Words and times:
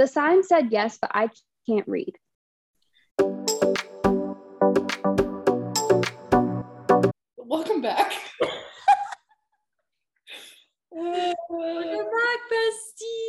The 0.00 0.06
sign 0.06 0.42
said 0.42 0.68
yes, 0.72 0.96
but 0.98 1.10
I 1.12 1.28
can't 1.68 1.86
read. 1.86 2.16
Welcome 7.36 7.82
back. 7.82 8.10
Welcome 10.90 11.36
back, 11.50 12.40
bestie. 12.50 13.28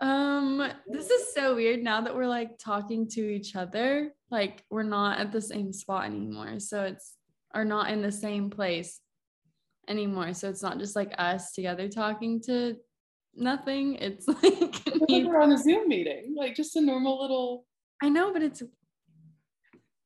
Um, 0.00 0.68
this 0.88 1.10
is 1.10 1.32
so 1.32 1.54
weird 1.54 1.84
now 1.84 2.00
that 2.00 2.16
we're 2.16 2.26
like 2.26 2.58
talking 2.58 3.06
to 3.10 3.20
each 3.20 3.54
other. 3.54 4.10
Like 4.32 4.64
we're 4.68 4.82
not 4.82 5.20
at 5.20 5.30
the 5.30 5.40
same 5.40 5.72
spot 5.72 6.06
anymore. 6.06 6.58
So 6.58 6.82
it's 6.82 7.14
are 7.54 7.64
not 7.64 7.92
in 7.92 8.02
the 8.02 8.10
same 8.10 8.50
place 8.50 8.98
anymore. 9.86 10.34
So 10.34 10.48
it's 10.48 10.64
not 10.64 10.80
just 10.80 10.96
like 10.96 11.14
us 11.18 11.52
together 11.52 11.88
talking 11.88 12.40
to 12.46 12.74
nothing. 13.34 13.96
It's 13.96 14.26
like 14.42 15.08
we're 15.08 15.40
on 15.40 15.52
a 15.52 15.58
Zoom 15.58 15.88
meeting, 15.88 16.34
like 16.36 16.54
just 16.54 16.76
a 16.76 16.80
normal 16.80 17.20
little. 17.20 17.66
I 18.02 18.08
know, 18.08 18.32
but 18.32 18.42
it's 18.42 18.62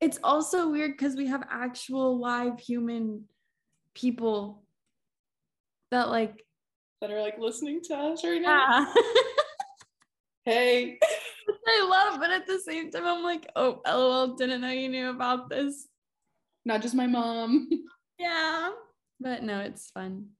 it's 0.00 0.18
also 0.24 0.70
weird 0.70 0.92
because 0.92 1.14
we 1.14 1.28
have 1.28 1.44
actual 1.50 2.18
live 2.18 2.58
human 2.58 3.24
people 3.94 4.62
that 5.90 6.08
like 6.08 6.44
that 7.00 7.10
are 7.10 7.20
like 7.20 7.38
listening 7.38 7.80
to 7.84 7.94
us 7.94 8.24
right 8.24 8.42
now. 8.42 8.86
yeah. 8.86 8.94
Hey, 10.44 10.98
I 11.68 11.86
love, 11.88 12.18
but 12.18 12.30
at 12.30 12.46
the 12.48 12.58
same 12.58 12.90
time, 12.90 13.06
I'm 13.06 13.22
like, 13.22 13.48
oh, 13.54 13.80
lol, 13.86 14.34
didn't 14.34 14.60
know 14.60 14.70
you 14.70 14.88
knew 14.88 15.10
about 15.10 15.48
this. 15.48 15.86
not 16.64 16.82
just 16.82 16.94
my 16.94 17.06
mom. 17.06 17.68
Yeah. 18.18 18.70
But 19.20 19.42
no, 19.44 19.60
it's 19.60 19.90
fun. 19.90 20.30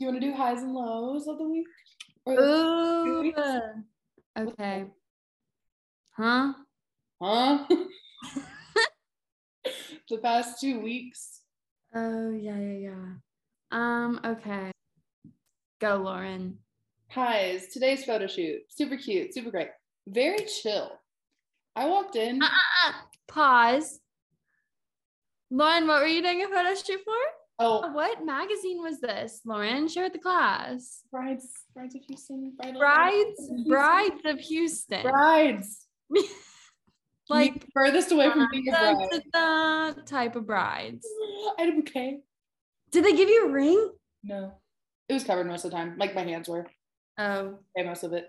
You 0.00 0.06
want 0.06 0.18
to 0.18 0.26
do 0.26 0.34
highs 0.34 0.62
and 0.62 0.72
lows 0.72 1.28
of 1.28 1.36
the 1.36 1.44
week? 1.44 1.66
Ooh. 2.26 3.34
Okay. 4.38 4.86
Huh? 6.12 6.54
huh? 7.20 7.66
the 10.08 10.16
past 10.22 10.58
two 10.58 10.80
weeks. 10.80 11.42
Oh, 11.94 12.30
yeah, 12.30 12.56
yeah, 12.56 12.90
yeah. 12.90 13.08
Um, 13.72 14.20
okay. 14.24 14.70
Go, 15.82 15.96
Lauren. 15.96 16.56
Highs. 17.10 17.66
Today's 17.66 18.02
photo 18.02 18.26
shoot. 18.26 18.60
Super 18.70 18.96
cute. 18.96 19.34
Super 19.34 19.50
great. 19.50 19.68
Very 20.08 20.46
chill. 20.62 20.92
I 21.76 21.86
walked 21.86 22.16
in. 22.16 22.42
Uh-uh. 22.42 22.92
Pause. 23.28 24.00
Lauren, 25.50 25.86
what 25.86 26.00
were 26.00 26.06
you 26.06 26.22
doing 26.22 26.42
a 26.42 26.48
photo 26.48 26.74
shoot 26.74 27.00
for? 27.04 27.12
Oh, 27.62 27.90
What 27.92 28.24
magazine 28.24 28.80
was 28.82 29.00
this, 29.00 29.42
Lauren? 29.44 29.86
Share 29.86 30.04
with 30.04 30.14
the 30.14 30.18
class. 30.18 31.02
brides. 31.10 31.46
Brides 31.74 31.94
of 31.94 32.00
Houston. 32.08 32.54
Bridal 32.58 32.80
Brides, 32.80 33.36
Houston. 33.38 33.64
Brides 33.68 34.20
of 34.24 34.38
Houston. 34.40 35.02
Brides. 35.02 35.86
like 37.28 37.54
Me 37.54 37.60
furthest 37.74 38.12
away 38.12 38.30
from 38.30 38.48
being 38.50 38.68
a 38.68 38.72
bride. 38.72 39.20
da, 39.32 39.92
da 39.92 40.02
type 40.06 40.36
of 40.36 40.46
brides. 40.46 41.06
I 41.58 41.62
had 41.64 41.68
a 41.68 41.76
bouquet. 41.76 42.20
Did 42.90 43.04
they 43.04 43.12
give 43.12 43.28
you 43.28 43.46
a 43.48 43.52
ring? 43.52 43.90
No. 44.24 44.52
It 45.08 45.14
was 45.14 45.24
covered 45.24 45.46
most 45.46 45.64
of 45.64 45.70
the 45.70 45.76
time. 45.76 45.96
Like 45.98 46.14
my 46.14 46.22
hands 46.22 46.48
were. 46.48 46.66
Oh, 47.18 47.58
Okay, 47.76 47.86
most 47.86 48.02
of 48.04 48.12
it. 48.14 48.28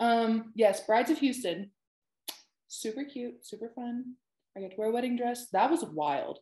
Um, 0.00 0.52
yes, 0.56 0.84
Brides 0.84 1.10
of 1.10 1.18
Houston. 1.18 1.70
Super 2.68 3.04
cute, 3.04 3.46
super 3.46 3.70
fun. 3.74 4.14
I 4.56 4.60
got 4.60 4.70
to 4.72 4.76
wear 4.76 4.88
a 4.88 4.92
wedding 4.92 5.16
dress. 5.16 5.46
That 5.52 5.70
was 5.70 5.84
wild. 5.84 6.40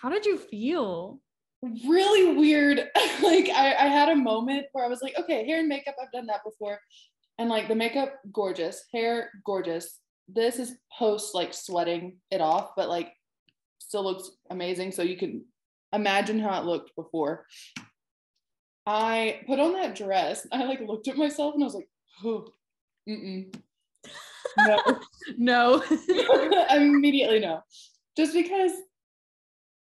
How 0.00 0.08
did 0.08 0.24
you 0.24 0.38
feel? 0.38 1.20
Really 1.62 2.36
weird. 2.36 2.78
like 3.22 3.48
I, 3.48 3.74
I 3.74 3.86
had 3.88 4.08
a 4.08 4.16
moment 4.16 4.66
where 4.72 4.84
I 4.84 4.88
was 4.88 5.02
like, 5.02 5.18
okay, 5.18 5.46
hair 5.46 5.58
and 5.58 5.68
makeup, 5.68 5.96
I've 6.00 6.12
done 6.12 6.26
that 6.26 6.44
before. 6.44 6.78
And 7.38 7.48
like 7.48 7.68
the 7.68 7.74
makeup, 7.74 8.14
gorgeous. 8.32 8.84
Hair, 8.92 9.30
gorgeous. 9.44 9.98
This 10.28 10.58
is 10.58 10.76
post 10.96 11.34
like 11.34 11.54
sweating 11.54 12.18
it 12.30 12.40
off, 12.40 12.70
but 12.76 12.88
like 12.88 13.12
still 13.78 14.04
looks 14.04 14.30
amazing. 14.50 14.92
So 14.92 15.02
you 15.02 15.16
can 15.16 15.44
imagine 15.92 16.38
how 16.38 16.60
it 16.60 16.66
looked 16.66 16.94
before. 16.94 17.46
I 18.86 19.40
put 19.46 19.60
on 19.60 19.72
that 19.74 19.94
dress. 19.94 20.46
I 20.52 20.64
like 20.64 20.80
looked 20.80 21.08
at 21.08 21.16
myself 21.16 21.54
and 21.54 21.62
I 21.62 21.66
was 21.66 21.74
like, 21.74 21.88
oh, 22.24 22.48
mm-mm. 23.08 23.54
No. 24.58 24.78
No. 25.36 25.82
immediately 26.70 27.40
no. 27.40 27.60
Just 28.16 28.32
because 28.32 28.72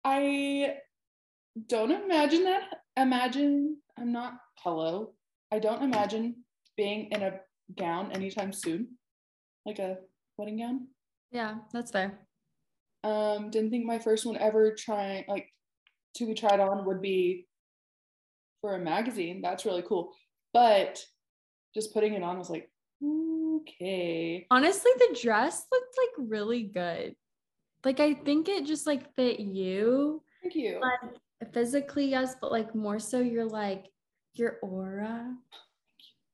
I 0.05 0.75
don't 1.69 1.91
imagine 1.91 2.45
that. 2.45 2.63
Imagine 2.97 3.77
I'm 3.99 4.13
not 4.13 4.35
hello. 4.59 5.15
I 5.53 5.59
don't 5.59 5.83
imagine 5.83 6.37
being 6.77 7.11
in 7.11 7.23
a 7.23 7.41
gown 7.77 8.13
anytime 8.13 8.53
soon, 8.53 8.89
like 9.67 9.79
a 9.79 9.99
wedding 10.37 10.59
gown. 10.59 10.89
yeah, 11.31 11.57
that's 11.73 11.91
fair. 11.91 12.19
Um, 13.05 13.51
didn't 13.51 13.71
think 13.71 13.85
my 13.85 13.99
first 13.99 14.25
one 14.25 14.37
ever 14.37 14.75
trying 14.75 15.25
like 15.29 15.49
to 16.17 16.27
be 16.27 16.35
tried 16.35 16.61
on 16.61 16.85
would 16.87 17.03
be 17.03 17.47
for 18.61 18.77
a 18.77 18.79
magazine. 18.79 19.41
That's 19.43 19.65
really 19.65 19.83
cool. 19.83 20.13
But 20.53 21.05
just 21.75 21.93
putting 21.93 22.15
it 22.15 22.23
on 22.23 22.39
was 22.39 22.51
like, 22.51 22.71
okay. 23.05 24.47
Honestly, 24.51 24.91
the 24.99 25.19
dress 25.21 25.65
looked 25.73 25.97
like 25.99 26.29
really 26.29 26.63
good. 26.65 27.17
Like 27.85 28.01
I 28.01 28.15
think 28.15 28.49
it 28.49 28.65
just 28.65 28.87
like 28.87 29.15
fit 29.15 29.41
you. 29.41 30.23
Thank 30.43 30.55
you. 30.55 30.81
Like 30.81 31.53
physically, 31.53 32.07
yes, 32.07 32.37
but 32.41 32.53
like 32.53 32.75
more 32.75 32.99
so 32.99 33.19
your 33.21 33.45
like 33.47 33.87
your 34.35 34.59
aura. 34.63 35.35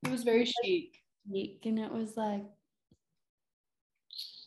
It 0.05 0.11
was 0.11 0.23
very 0.25 0.45
chic. 0.45 0.99
Yeek, 1.31 1.61
And 1.67 1.79
it 1.79 1.93
was 1.93 2.17
like 2.17 2.45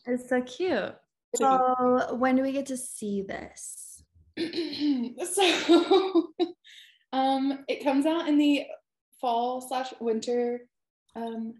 it's 0.06 0.28
so 0.28 0.42
cute. 0.42 0.94
So- 1.36 1.74
So 2.08 2.14
when 2.16 2.36
do 2.36 2.42
we 2.42 2.52
get 2.52 2.66
to 2.66 2.76
see 2.76 3.22
this? 3.22 4.02
so 4.38 6.32
um 7.12 7.64
it 7.68 7.84
comes 7.84 8.06
out 8.06 8.28
in 8.28 8.38
the 8.38 8.64
fall 9.20 9.60
slash 9.60 9.92
winter 10.00 10.62
um 11.14 11.52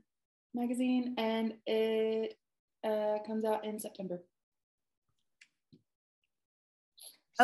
magazine 0.54 1.14
and 1.18 1.52
it 1.66 2.34
uh 2.82 3.18
comes 3.26 3.44
out 3.44 3.64
in 3.66 3.78
september 3.78 4.22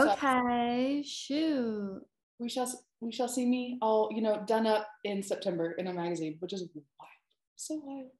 So 0.05 0.13
Okay, 0.13 1.03
shoot. 1.07 2.03
we 2.39 2.49
shall 2.49 2.71
we 3.01 3.11
shall 3.13 3.29
see 3.29 3.47
me 3.47 3.79
all 3.83 4.09
you 4.15 4.23
know 4.23 4.43
done 4.47 4.67
up 4.67 4.87
in 5.05 5.23
september 5.23 5.73
in 5.73 5.87
a 5.89 5.93
magazine 5.93 6.37
which 6.41 6.53
is 6.53 6.63
wild 6.75 7.11
so 7.57 7.81
wild 7.85 8.11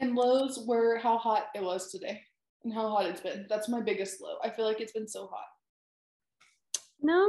and 0.00 0.14
lows 0.14 0.64
were 0.66 0.98
how 0.98 1.16
hot 1.18 1.46
it 1.54 1.62
was 1.62 1.90
today 1.90 2.20
and 2.64 2.72
how 2.74 2.88
hot 2.88 3.06
it's 3.06 3.20
been 3.20 3.46
that's 3.48 3.68
my 3.68 3.80
biggest 3.80 4.20
low 4.20 4.36
i 4.44 4.50
feel 4.50 4.64
like 4.64 4.80
it's 4.80 4.92
been 4.92 5.08
so 5.08 5.26
hot 5.26 5.50
No, 7.02 7.20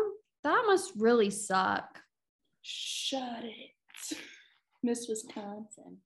that 0.44 0.63
must 0.68 0.92
really 0.97 1.30
suck. 1.31 2.00
Shut 2.62 3.44
it. 3.44 4.18
Miss 4.84 5.08
Wisconsin. 5.09 5.97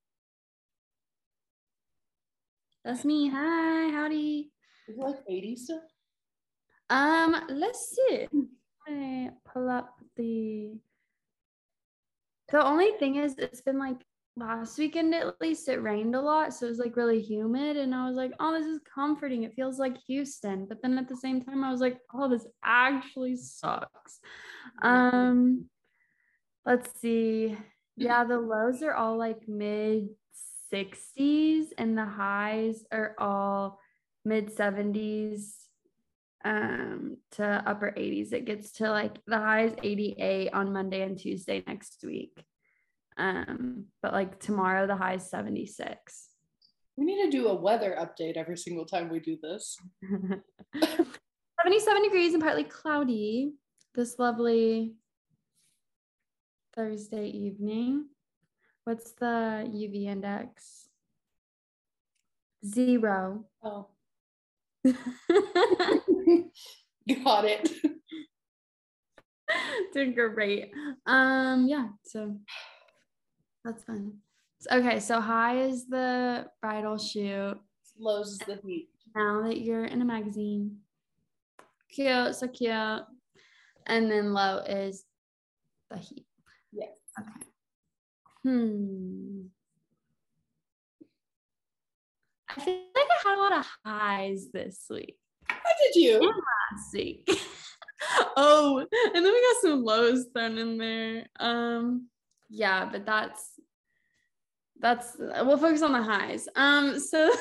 That's 2.86 3.04
me. 3.04 3.28
Hi, 3.30 3.92
howdy. 3.92 4.52
Is 4.88 4.96
it 4.98 5.02
like 5.04 5.20
80 5.28 5.56
still? 5.58 5.82
Um, 6.90 7.36
let's 7.50 7.96
see. 7.96 8.28
I 8.88 9.30
pull 9.52 9.70
up 9.70 10.00
the. 10.16 10.80
The 12.50 12.66
only 12.66 12.92
thing 12.98 13.16
is, 13.18 13.36
it's 13.38 13.62
been 13.62 13.78
like 13.78 13.98
last 14.38 14.78
weekend 14.78 15.14
at 15.14 15.40
least. 15.42 15.68
It 15.68 15.84
rained 15.84 16.16
a 16.16 16.22
lot, 16.22 16.54
so 16.54 16.66
it 16.66 16.70
was 16.70 16.80
like 16.80 16.96
really 16.96 17.22
humid, 17.22 17.76
and 17.76 17.94
I 17.94 18.08
was 18.08 18.16
like, 18.16 18.32
"Oh, 18.40 18.54
this 18.58 18.68
is 18.68 18.80
comforting. 18.94 19.44
It 19.44 19.54
feels 19.54 19.80
like 19.80 19.98
Houston." 20.08 20.66
But 20.66 20.82
then 20.82 20.98
at 20.98 21.10
the 21.10 21.18
same 21.18 21.44
time, 21.44 21.64
I 21.64 21.72
was 21.72 21.82
like, 21.82 22.00
"Oh, 22.14 22.30
this 22.30 22.48
actually 22.64 23.36
sucks." 23.36 24.20
Um, 24.82 25.66
let's 26.66 26.98
see. 27.02 27.58
Yeah, 27.98 28.24
the 28.24 28.40
lows 28.40 28.82
are 28.82 28.94
all 28.94 29.18
like 29.18 29.48
mid 29.50 30.10
60s, 30.74 31.74
and 31.78 31.98
the 31.98 32.06
highs 32.06 32.86
are 32.94 33.14
all 33.18 33.80
mid 34.24 34.56
70s 34.56 35.67
um 36.48 37.18
to 37.32 37.44
upper 37.66 37.94
80s 37.98 38.32
it 38.32 38.46
gets 38.46 38.72
to 38.74 38.90
like 38.90 39.18
the 39.28 39.38
highs 39.38 39.74
88 39.84 40.54
on 40.54 40.72
monday 40.72 41.02
and 41.02 41.18
tuesday 41.18 41.64
next 41.68 42.04
week. 42.06 42.36
Um 43.18 43.86
but 44.02 44.14
like 44.14 44.40
tomorrow 44.40 44.88
the 44.88 44.96
high 44.96 45.16
is 45.16 45.30
76 45.30 46.30
We 46.96 47.06
need 47.06 47.24
to 47.26 47.32
do 47.38 47.48
a 47.48 47.56
weather 47.56 47.98
update 48.00 48.38
every 48.38 48.58
single 48.58 48.86
time 48.86 49.10
we 49.10 49.20
do 49.20 49.38
this. 49.42 49.78
77 51.62 52.04
degrees 52.04 52.34
and 52.34 52.44
partly 52.44 52.64
cloudy 52.64 53.54
this 53.96 54.20
lovely 54.20 54.94
thursday 56.76 57.28
evening. 57.28 58.06
What's 58.84 59.12
the 59.14 59.68
uv 59.68 60.06
index? 60.06 60.88
Zero. 62.64 63.46
Oh, 63.64 63.88
got 67.24 67.46
it. 67.46 67.72
Doing 69.94 70.14
great. 70.14 70.72
Um, 71.06 71.68
yeah. 71.68 71.88
So 72.06 72.38
That's 73.64 73.84
fun. 73.84 74.14
Okay, 74.72 75.00
so 75.00 75.22
high 75.22 75.60
is 75.60 75.88
the 75.88 76.48
bridal 76.62 76.98
shoot. 76.98 77.58
Lows 78.00 78.34
is 78.34 78.38
the 78.40 78.60
heat. 78.66 78.90
Now 79.16 79.44
that 79.44 79.62
you're 79.62 79.86
in 79.86 80.02
a 80.02 80.06
magazine. 80.06 80.78
Cute, 81.92 82.36
so 82.36 82.48
cute. 82.48 83.04
And 83.86 84.12
then 84.12 84.34
low 84.34 84.58
is 84.60 85.06
the 85.90 85.98
heat. 85.98 86.26
Yes. 86.72 86.90
Okay. 87.20 87.46
Hmm. 88.44 89.48
I 92.58 92.60
feel 92.60 92.74
like 92.96 93.06
I 93.12 93.30
had 93.30 93.38
a 93.38 93.42
lot 93.42 93.60
of 93.60 93.68
highs 93.86 94.48
this 94.52 94.86
week. 94.90 95.16
How 95.48 95.58
did 95.84 96.02
you? 96.02 96.20
Last 96.22 96.94
week. 96.94 97.30
oh, 98.36 98.80
and 98.80 99.16
then 99.16 99.32
we 99.32 99.42
got 99.42 99.62
some 99.62 99.84
lows 99.84 100.26
thrown 100.34 100.58
in 100.58 100.78
there. 100.80 101.28
Um, 101.40 102.08
yeah, 102.50 102.90
but 102.92 103.06
that's 103.06 103.52
that's 104.80 105.18
we'll 105.20 105.58
focus 105.58 105.84
on 105.84 105.92
the 105.92 106.02
highs. 106.02 106.48
Um, 106.56 107.00
so 107.00 107.32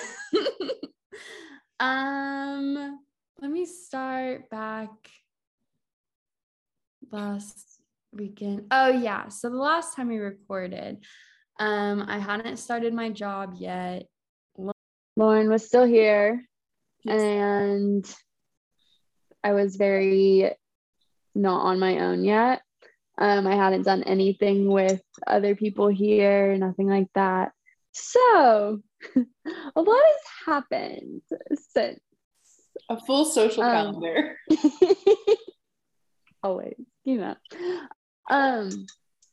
um 1.81 2.99
let 3.41 3.51
me 3.51 3.65
start 3.65 4.51
back 4.51 4.91
last 7.11 7.81
weekend. 8.13 8.67
Oh 8.71 8.89
yeah. 8.89 9.29
So 9.29 9.49
the 9.49 9.57
last 9.57 9.97
time 9.97 10.09
we 10.09 10.19
recorded, 10.19 10.99
um, 11.59 12.05
I 12.07 12.19
hadn't 12.19 12.59
started 12.59 12.93
my 12.93 13.09
job 13.09 13.55
yet. 13.59 14.09
Lauren 15.17 15.49
was 15.49 15.67
still 15.67 15.85
here 15.87 16.45
and 17.07 18.05
I 19.43 19.53
was 19.53 19.77
very 19.77 20.51
not 21.35 21.63
on 21.63 21.79
my 21.79 22.01
own 22.01 22.25
yet. 22.25 22.63
Um, 23.19 23.47
I 23.47 23.55
hadn't 23.55 23.83
done 23.85 24.03
anything 24.03 24.71
with 24.71 25.01
other 25.27 25.55
people 25.55 25.89
here, 25.89 26.57
nothing 26.57 26.89
like 26.89 27.09
that. 27.15 27.53
So 27.93 28.81
a 29.17 29.81
lot 29.81 30.01
has 30.03 30.23
happened 30.45 31.23
since. 31.73 32.01
A 32.91 33.01
full 33.01 33.25
social 33.25 33.63
Um, 33.63 33.71
calendar. 33.73 34.37
Always, 36.43 36.77
you 37.05 37.19
know. 37.19 37.35
Um, 38.31 38.69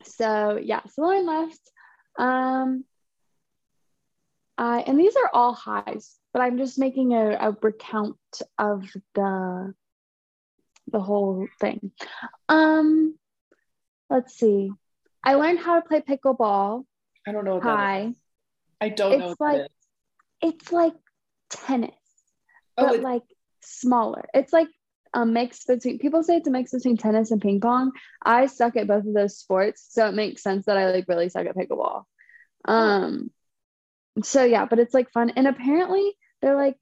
so 0.03 0.59
yeah, 0.61 0.81
so 0.89 1.01
Lauren 1.01 1.25
left. 1.25 1.59
Um, 2.17 2.85
I 4.57 4.81
and 4.81 4.99
these 4.99 5.15
are 5.15 5.29
all 5.33 5.53
highs, 5.53 6.15
but 6.31 6.41
I'm 6.41 6.57
just 6.57 6.77
making 6.77 7.13
a, 7.13 7.31
a 7.31 7.57
recount 7.61 8.17
of 8.57 8.83
the 9.15 9.73
the 10.91 10.99
whole 10.99 11.47
thing. 11.59 11.91
Um, 12.49 13.17
let's 14.09 14.35
see. 14.35 14.69
I 15.23 15.35
learned 15.35 15.59
how 15.59 15.79
to 15.79 15.87
play 15.87 16.01
pickleball. 16.01 16.83
I 17.25 17.31
don't 17.31 17.45
know 17.45 17.55
what 17.55 17.63
that 17.63 18.01
is. 18.07 18.15
Hi. 18.81 18.85
I 18.85 18.89
don't 18.89 19.19
know 19.19 19.29
It's 19.31 19.39
what 19.39 19.51
that 19.51 19.57
like- 19.59 19.65
is. 19.65 20.53
It's 20.55 20.71
like 20.73 20.93
tennis, 21.49 21.91
Oh, 22.77 22.85
but 22.87 22.95
it's, 22.95 23.03
like 23.03 23.23
smaller. 23.61 24.25
It's 24.33 24.51
like 24.51 24.67
a 25.13 25.25
mix 25.25 25.63
between 25.63 25.99
people 25.99 26.21
say 26.21 26.35
it's 26.35 26.47
a 26.49 26.51
mix 26.51 26.71
between 26.71 26.97
tennis 26.97 27.31
and 27.31 27.41
ping 27.41 27.61
pong. 27.61 27.93
I 28.21 28.47
suck 28.47 28.75
at 28.75 28.87
both 28.87 29.05
of 29.05 29.13
those 29.13 29.37
sports, 29.37 29.85
so 29.89 30.07
it 30.09 30.15
makes 30.15 30.43
sense 30.43 30.65
that 30.65 30.75
I 30.75 30.91
like 30.91 31.07
really 31.07 31.29
suck 31.29 31.45
at 31.45 31.55
pickleball. 31.55 32.03
Um 32.65 33.31
so 34.21 34.43
yeah, 34.43 34.65
but 34.65 34.79
it's 34.79 34.93
like 34.93 35.11
fun. 35.11 35.31
And 35.31 35.47
apparently 35.47 36.13
they're 36.41 36.55
like, 36.55 36.77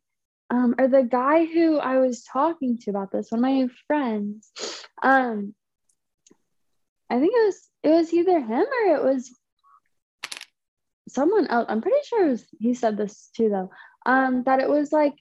um, 0.50 0.76
or 0.78 0.88
the 0.88 1.04
guy 1.04 1.46
who 1.46 1.78
I 1.78 1.98
was 1.98 2.24
talking 2.24 2.78
to 2.80 2.90
about 2.90 3.12
this, 3.12 3.32
one 3.32 3.40
of 3.40 3.44
my 3.44 3.68
friends, 3.88 4.52
um, 5.02 5.56
I 7.10 7.20
think 7.20 7.34
it 7.34 7.46
was 7.46 7.70
it 7.84 7.90
was 7.90 8.14
either 8.14 8.40
him 8.40 8.66
or 8.66 8.96
it 8.96 9.04
was 9.04 9.34
someone 11.08 11.48
else. 11.48 11.66
I'm 11.70 11.82
pretty 11.82 11.98
sure 12.06 12.28
was 12.28 12.46
he 12.60 12.74
said 12.74 12.98
this 12.98 13.30
too 13.36 13.50
though. 13.50 13.72
Um, 14.06 14.44
that 14.44 14.60
it 14.60 14.70
was 14.70 14.92
like 14.92 15.14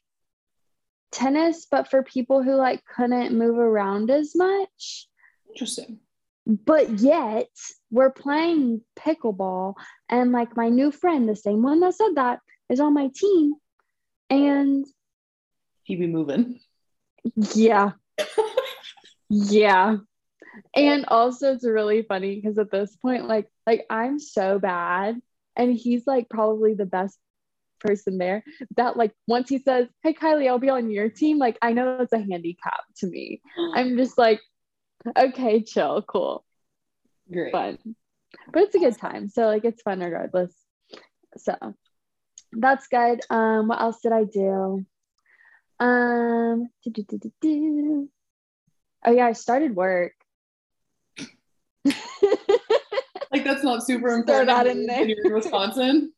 tennis, 1.12 1.67
but 1.71 1.91
for 1.91 2.03
people 2.03 2.43
who 2.43 2.55
like 2.55 2.83
couldn't 2.85 3.37
move 3.37 3.59
around 3.59 4.11
as 4.11 4.35
much. 4.35 5.09
interesting. 5.49 6.01
But 6.50 6.99
yet 6.99 7.49
we're 7.93 8.11
playing 8.11 8.81
pickleball, 8.99 9.75
and 10.08 10.32
like 10.32 10.56
my 10.56 10.69
new 10.69 10.91
friend, 10.91 11.29
the 11.29 11.37
same 11.37 11.62
one 11.62 11.79
that 11.81 11.94
said 11.94 12.17
that, 12.17 12.41
is 12.69 12.81
on 12.81 12.93
my 12.93 13.08
team. 13.14 13.55
And 14.29 14.85
He 15.85 15.94
be 15.94 16.08
moving. 16.08 16.58
yeah, 17.55 17.93
yeah. 19.29 19.99
And 20.75 21.05
also 21.06 21.55
it's 21.55 21.64
really 21.64 22.02
funny 22.02 22.35
because 22.35 22.58
at 22.58 22.73
this 22.73 22.97
point, 22.97 23.29
like, 23.29 23.49
like 23.64 23.87
I'm 23.88 24.19
so 24.19 24.58
bad, 24.58 25.20
and 25.55 25.73
he's 25.73 26.05
like 26.05 26.29
probably 26.29 26.75
the 26.75 26.87
best 26.87 27.17
person 27.79 28.19
there. 28.19 28.43
That 28.76 28.97
like 28.97 29.12
once 29.29 29.49
he 29.49 29.58
says, 29.58 29.87
"Hey 30.02 30.14
Kylie, 30.14 30.49
I'll 30.49 30.58
be 30.58 30.69
on 30.69 30.91
your 30.91 31.11
team," 31.11 31.38
like 31.38 31.58
I 31.62 31.75
know 31.75 31.97
that's 31.97 32.12
a 32.12 32.19
handicap 32.19 32.81
to 32.99 33.06
me. 33.06 33.41
I'm 33.75 33.97
just 33.97 34.19
like, 34.19 34.41
okay, 35.17 35.62
chill, 35.62 36.02
cool. 36.02 36.44
Great. 37.31 37.52
fun. 37.52 37.79
But 38.52 38.62
it's 38.64 38.75
a 38.75 38.79
good 38.79 38.99
time. 38.99 39.29
So 39.29 39.47
like 39.47 39.64
it's 39.64 39.82
fun 39.82 40.00
regardless. 40.00 40.52
So 41.37 41.56
that's 42.52 42.88
good. 42.88 43.20
Um, 43.31 43.69
what 43.69 43.81
else 43.81 44.00
did 44.00 44.12
I 44.12 44.25
do? 44.25 44.85
Um, 45.79 46.69
oh 46.87 48.08
yeah, 49.12 49.26
I 49.26 49.32
started 49.32 49.75
work. 49.75 50.12
Like 53.31 53.44
that's 53.44 53.62
not 53.62 53.85
super 53.87 54.08
Throw 54.08 54.19
important. 54.19 54.49
that 54.49 54.67
when 54.67 54.79
in 54.79 54.87
there. 54.87 55.06
You're 55.06 55.26
in 55.26 55.35
Wisconsin. 55.35 56.12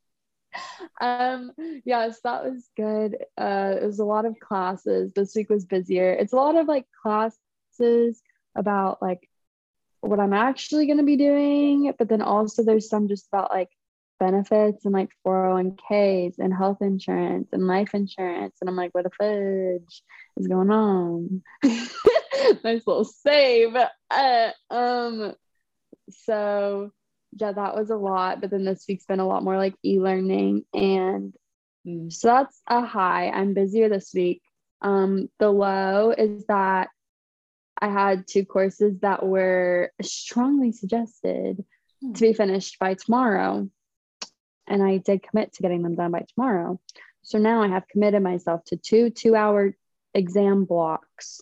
um, 1.00 1.52
yes, 1.84 2.20
that 2.24 2.44
was 2.44 2.68
good. 2.76 3.16
Uh, 3.36 3.74
it 3.80 3.84
was 3.84 3.98
a 3.98 4.04
lot 4.04 4.24
of 4.24 4.38
classes. 4.40 5.12
This 5.14 5.34
week 5.34 5.50
was 5.50 5.64
busier. 5.64 6.12
It's 6.12 6.32
a 6.32 6.36
lot 6.36 6.56
of 6.56 6.66
like 6.66 6.86
classes 7.02 8.22
about 8.54 9.00
like 9.02 9.28
what 10.00 10.20
I'm 10.20 10.32
actually 10.32 10.86
going 10.86 10.98
to 10.98 11.04
be 11.04 11.16
doing, 11.16 11.92
but 11.98 12.08
then 12.08 12.22
also 12.22 12.62
there's 12.62 12.88
some 12.88 13.08
just 13.08 13.28
about 13.32 13.50
like 13.50 13.68
benefits 14.18 14.84
and 14.84 14.94
like 14.94 15.10
401ks 15.26 16.38
and 16.38 16.52
health 16.52 16.78
insurance 16.80 17.48
and 17.52 17.66
life 17.66 17.94
insurance. 17.94 18.56
And 18.60 18.68
I'm 18.68 18.76
like, 18.76 18.94
what 18.94 19.06
a 19.06 19.10
fudge 19.10 20.02
is 20.36 20.48
going 20.48 20.70
on? 20.70 21.42
nice 21.62 22.86
little 22.86 23.04
save. 23.04 23.76
Uh, 24.10 24.50
um, 24.70 25.34
so 26.10 26.90
yeah, 27.38 27.52
that 27.52 27.76
was 27.76 27.90
a 27.90 27.96
lot. 27.96 28.40
But 28.40 28.50
then 28.50 28.64
this 28.64 28.84
week's 28.88 29.06
been 29.06 29.20
a 29.20 29.26
lot 29.26 29.44
more 29.44 29.56
like 29.56 29.74
e-learning 29.84 30.64
and 30.74 31.32
Mm. 31.86 32.12
so 32.12 32.28
that's 32.28 32.60
a 32.68 32.82
high. 32.82 33.28
I'm 33.30 33.54
busier 33.54 33.88
this 33.88 34.12
week. 34.14 34.42
Um, 34.80 35.28
the 35.38 35.50
low 35.50 36.10
is 36.10 36.46
that 36.46 36.88
I 37.82 37.88
had 37.88 38.28
two 38.28 38.44
courses 38.46 39.00
that 39.00 39.26
were 39.26 39.90
strongly 40.00 40.70
suggested 40.72 41.64
Hmm. 42.00 42.12
to 42.14 42.20
be 42.20 42.32
finished 42.32 42.78
by 42.78 42.94
tomorrow. 42.94 43.68
And 44.66 44.82
I 44.82 44.98
did 44.98 45.22
commit 45.22 45.52
to 45.54 45.62
getting 45.62 45.82
them 45.82 45.96
done 45.96 46.12
by 46.12 46.24
tomorrow. 46.34 46.80
So 47.22 47.38
now 47.38 47.62
I 47.62 47.68
have 47.68 47.86
committed 47.88 48.22
myself 48.22 48.64
to 48.66 48.76
two 48.76 49.10
two 49.10 49.34
hour 49.34 49.76
exam 50.14 50.64
blocks 50.64 51.40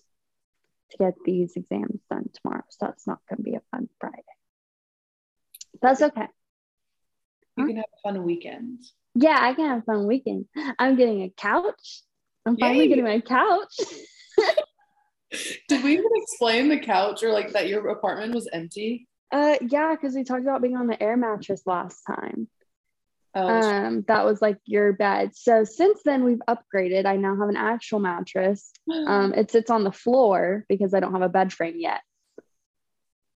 to 0.91 0.97
get 0.97 1.15
these 1.25 1.57
exams 1.57 2.01
done 2.11 2.29
tomorrow. 2.35 2.65
So 2.71 2.87
that's 2.87 3.07
not 3.07 3.21
going 3.29 3.39
to 3.39 3.43
be 3.43 3.55
a 3.55 3.63
fun 3.71 3.89
Friday. 4.01 4.23
That's 5.81 6.03
okay. 6.03 6.29
You 7.57 7.67
can 7.67 7.77
have 7.77 7.85
a 7.99 8.09
fun 8.09 8.25
weekend. 8.25 8.81
Yeah, 9.15 9.39
I 9.39 9.55
can 9.55 9.67
have 9.67 9.79
a 9.81 9.83
fun 9.83 10.07
weekend. 10.07 10.47
I'm 10.79 10.97
getting 10.97 11.23
a 11.23 11.31
couch. 11.31 12.03
I'm 12.47 12.57
finally 12.57 12.85
Yay. 12.85 12.89
getting 12.89 13.05
my 13.05 13.21
couch. 13.21 13.77
Did 15.69 15.85
we 15.85 15.93
even 15.93 16.11
explain 16.15 16.69
the 16.69 16.79
couch 16.79 17.23
or 17.23 17.31
like 17.33 17.53
that 17.53 17.69
your 17.69 17.89
apartment 17.89 18.35
was 18.35 18.49
empty? 18.53 19.07
Uh, 19.33 19.57
yeah, 19.61 19.95
because 19.95 20.15
we 20.15 20.25
talked 20.25 20.43
about 20.43 20.63
being 20.63 20.77
on 20.77 20.89
the 20.89 21.01
air 21.01 21.17
mattress 21.17 21.63
last 21.67 22.03
time. 22.03 22.49
Oh, 23.35 23.47
Um, 23.47 24.05
that 24.09 24.25
was 24.25 24.43
like 24.43 24.59
your 24.65 24.93
bed. 24.93 25.37
So 25.37 25.63
since 25.63 26.01
then 26.05 26.25
we've 26.25 26.43
upgraded. 26.49 27.07
I 27.07 27.17
now 27.17 27.37
have 27.37 27.49
an 27.49 27.57
actual 27.57 28.01
mattress. 28.01 28.73
Um, 29.07 29.33
it 29.37 29.53
sits 29.53 29.71
on 29.71 29.85
the 29.85 29.93
floor 29.93 30.65
because 30.69 30.95
I 30.95 31.01
don't 31.01 31.13
have 31.13 31.23
a 31.23 31.29
bed 31.29 31.53
frame 31.53 31.77
yet. 31.79 32.01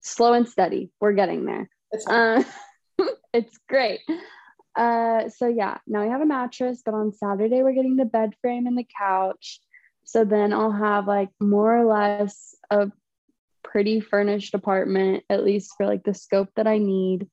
Slow 0.01 0.33
and 0.33 0.49
steady. 0.49 0.91
We're 1.01 1.13
getting 1.13 1.45
there. 1.45 1.69
it's. 1.91 2.07
Uh, 2.07 2.43
it's 3.35 3.59
great. 3.69 4.01
Uh, 4.75 5.29
so 5.29 5.47
yeah, 5.47 5.77
now 5.87 6.03
we 6.03 6.09
have 6.09 6.23
a 6.23 6.27
mattress, 6.27 6.81
but 6.85 6.95
on 6.95 7.13
Saturday 7.13 7.63
we're 7.63 7.75
getting 7.75 7.97
the 7.97 8.07
bed 8.07 8.33
frame 8.41 8.67
and 8.67 8.79
the 8.79 8.87
couch. 8.99 9.61
So 10.05 10.25
then 10.25 10.53
I'll 10.53 10.73
have 10.73 11.07
like 11.07 11.31
more 11.41 11.77
or 11.77 11.85
less 11.85 12.55
a 12.71 12.91
pretty 13.63 14.01
furnished 14.01 14.55
apartment, 14.55 15.25
at 15.31 15.45
least 15.45 15.75
for 15.77 15.87
like 15.87 16.05
the 16.05 16.15
scope 16.15 16.51
that 16.57 16.67
I 16.67 16.79
need. 16.79 17.27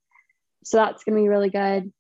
So 0.64 0.78
that's 0.78 1.04
gonna 1.04 1.18
be 1.18 1.28
really 1.28 1.50
good. 1.50 1.92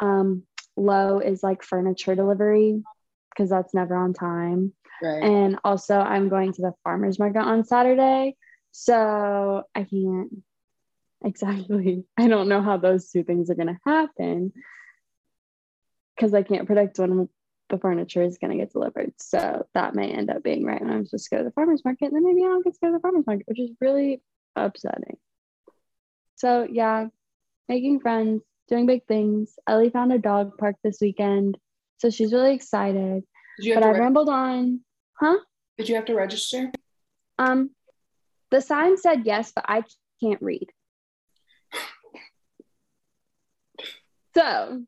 Um, 0.00 0.44
low 0.76 1.18
is 1.18 1.42
like 1.42 1.62
furniture 1.62 2.14
delivery 2.14 2.82
because 3.30 3.50
that's 3.50 3.74
never 3.74 3.96
on 3.96 4.12
time. 4.12 4.72
right. 5.02 5.22
And 5.22 5.58
also, 5.64 5.98
I'm 5.98 6.28
going 6.28 6.52
to 6.54 6.62
the 6.62 6.74
farmer's 6.84 7.18
market 7.18 7.40
on 7.40 7.64
Saturday. 7.64 8.36
So 8.72 9.64
I 9.74 9.84
can't, 9.84 10.42
exactly. 11.24 12.04
I 12.16 12.28
don't 12.28 12.48
know 12.48 12.62
how 12.62 12.76
those 12.76 13.10
two 13.10 13.24
things 13.24 13.50
are 13.50 13.54
going 13.54 13.68
to 13.68 13.78
happen 13.86 14.52
because 16.16 16.34
I 16.34 16.42
can't 16.42 16.66
predict 16.66 16.98
when 16.98 17.28
the 17.72 17.78
furniture 17.78 18.22
is 18.22 18.38
going 18.38 18.52
to 18.52 18.56
get 18.56 18.72
delivered. 18.72 19.12
So 19.18 19.66
that 19.74 19.94
may 19.96 20.12
end 20.12 20.30
up 20.30 20.42
being 20.44 20.64
right 20.64 20.80
when 20.80 20.90
I'm 20.90 21.06
supposed 21.06 21.24
to 21.24 21.30
go 21.30 21.38
to 21.38 21.44
the 21.44 21.52
farmer's 21.52 21.84
market. 21.84 22.12
And 22.12 22.14
then 22.14 22.24
maybe 22.24 22.44
I 22.44 22.48
don't 22.48 22.62
get 22.62 22.74
to 22.74 22.80
go 22.80 22.88
to 22.88 22.92
the 22.92 23.00
farmer's 23.00 23.26
market, 23.26 23.48
which 23.48 23.58
is 23.58 23.70
really 23.80 24.22
upsetting. 24.54 25.16
So 26.36 26.68
yeah, 26.70 27.06
making 27.68 28.00
friends, 28.00 28.42
doing 28.68 28.86
big 28.86 29.06
things. 29.06 29.54
Ellie 29.66 29.90
found 29.90 30.12
a 30.12 30.18
dog 30.18 30.58
park 30.58 30.76
this 30.84 30.98
weekend. 31.00 31.56
So 31.96 32.10
she's 32.10 32.32
really 32.32 32.54
excited. 32.54 33.24
But 33.74 33.82
I 33.82 33.90
reg- 33.90 34.00
rambled 34.00 34.28
on. 34.28 34.80
Huh? 35.14 35.38
Did 35.78 35.88
you 35.88 35.94
have 35.94 36.04
to 36.06 36.14
register? 36.14 36.70
Um, 37.38 37.70
the 38.50 38.60
sign 38.60 38.98
said 38.98 39.22
yes, 39.24 39.50
but 39.54 39.64
I 39.66 39.82
can't 40.22 40.42
read. 40.42 40.68
So 44.34 44.82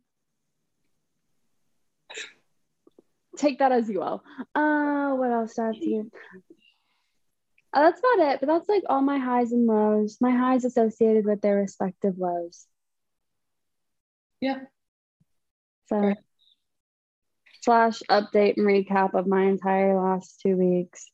take 3.36 3.58
that 3.58 3.72
as 3.72 3.88
you 3.88 4.00
will. 4.00 4.22
Uh, 4.54 5.10
what 5.14 5.30
else 5.30 5.54
do 5.54 5.62
I 5.62 5.66
have 5.66 5.74
to 5.74 5.80
do? 5.80 6.10
Uh, 7.72 7.80
that's 7.80 8.00
about 8.00 8.32
it. 8.32 8.40
But 8.40 8.46
that's 8.46 8.68
like 8.68 8.84
all 8.88 9.02
my 9.02 9.18
highs 9.18 9.52
and 9.52 9.66
lows. 9.66 10.18
My 10.20 10.30
highs 10.30 10.64
associated 10.64 11.24
with 11.24 11.40
their 11.40 11.56
respective 11.56 12.18
lows. 12.18 12.66
Yeah. 14.40 14.58
So 15.86 15.96
okay. 15.96 16.16
slash 17.62 18.02
update 18.08 18.56
and 18.56 18.66
recap 18.66 19.14
of 19.14 19.26
my 19.26 19.44
entire 19.44 19.98
last 19.98 20.40
two 20.40 20.56
weeks. 20.56 21.10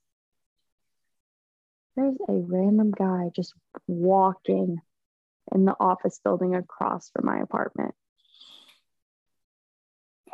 There's 1.97 2.17
a 2.29 2.33
random 2.33 2.93
guy 2.93 3.31
just 3.35 3.55
walking 3.87 4.79
in 5.53 5.65
the 5.65 5.77
office 5.81 6.21
building 6.23 6.55
across 6.55 7.11
from 7.11 7.27
my 7.27 7.41
apartment. 7.41 7.95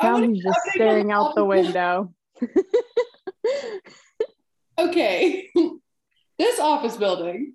Now 0.02 0.20
he's 0.20 0.42
just 0.42 0.60
staring 0.74 1.10
out 1.12 1.34
the 1.34 1.44
window. 1.44 2.12
okay. 4.78 5.50
this 6.38 6.60
office 6.60 6.96
building. 6.96 7.54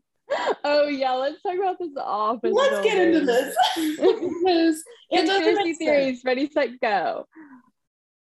Oh 0.64 0.88
yeah, 0.88 1.12
let's 1.12 1.42
talk 1.42 1.56
about 1.56 1.78
this 1.80 1.92
office. 1.98 2.52
Let's 2.54 2.70
building. 2.70 2.92
get 2.92 3.08
into 3.08 3.26
this 3.26 3.56
because 3.76 4.84
it 5.10 5.26
doesn't 5.26 5.76
theories. 5.76 6.22
Ready, 6.24 6.50
set, 6.50 6.80
go. 6.80 7.28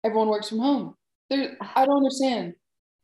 Everyone 0.03 0.29
works 0.29 0.49
from 0.49 0.59
home. 0.59 0.95
There, 1.29 1.55
I 1.75 1.85
don't 1.85 1.97
understand. 1.97 2.55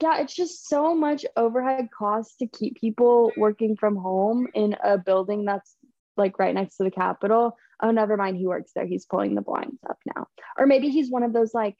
Yeah, 0.01 0.19
it's 0.19 0.33
just 0.33 0.67
so 0.67 0.95
much 0.95 1.25
overhead 1.37 1.87
cost 1.97 2.39
to 2.39 2.47
keep 2.47 2.79
people 2.79 3.31
working 3.37 3.77
from 3.77 3.95
home 3.95 4.47
in 4.53 4.75
a 4.83 4.97
building 4.97 5.45
that's 5.45 5.75
like 6.17 6.39
right 6.39 6.53
next 6.53 6.77
to 6.77 6.83
the 6.83 6.91
Capitol. 6.91 7.55
Oh, 7.81 7.91
never 7.91 8.17
mind. 8.17 8.37
He 8.37 8.47
works 8.47 8.71
there. 8.73 8.85
He's 8.85 9.05
pulling 9.05 9.35
the 9.35 9.41
blinds 9.41 9.79
up 9.89 9.99
now. 10.15 10.27
Or 10.57 10.65
maybe 10.65 10.89
he's 10.89 11.11
one 11.11 11.23
of 11.23 11.33
those 11.33 11.53
like, 11.53 11.75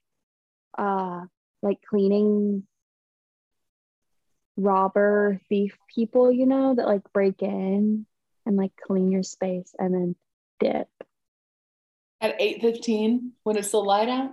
uh, 0.78 1.22
like 1.62 1.80
cleaning 1.90 2.64
robber 4.58 5.40
thief 5.50 5.78
people, 5.94 6.32
you 6.32 6.46
know, 6.46 6.76
that 6.76 6.88
like 6.88 7.02
break 7.14 7.42
in 7.42 8.06
and 8.46 8.56
like 8.56 8.72
clean 8.86 9.12
your 9.12 9.24
space 9.24 9.74
and 9.78 9.94
then 9.94 10.16
dip. 10.60 10.88
At 12.22 12.40
8:15 12.40 13.32
when 13.44 13.58
it's 13.58 13.68
still 13.68 13.86
light 13.86 14.10
out? 14.10 14.32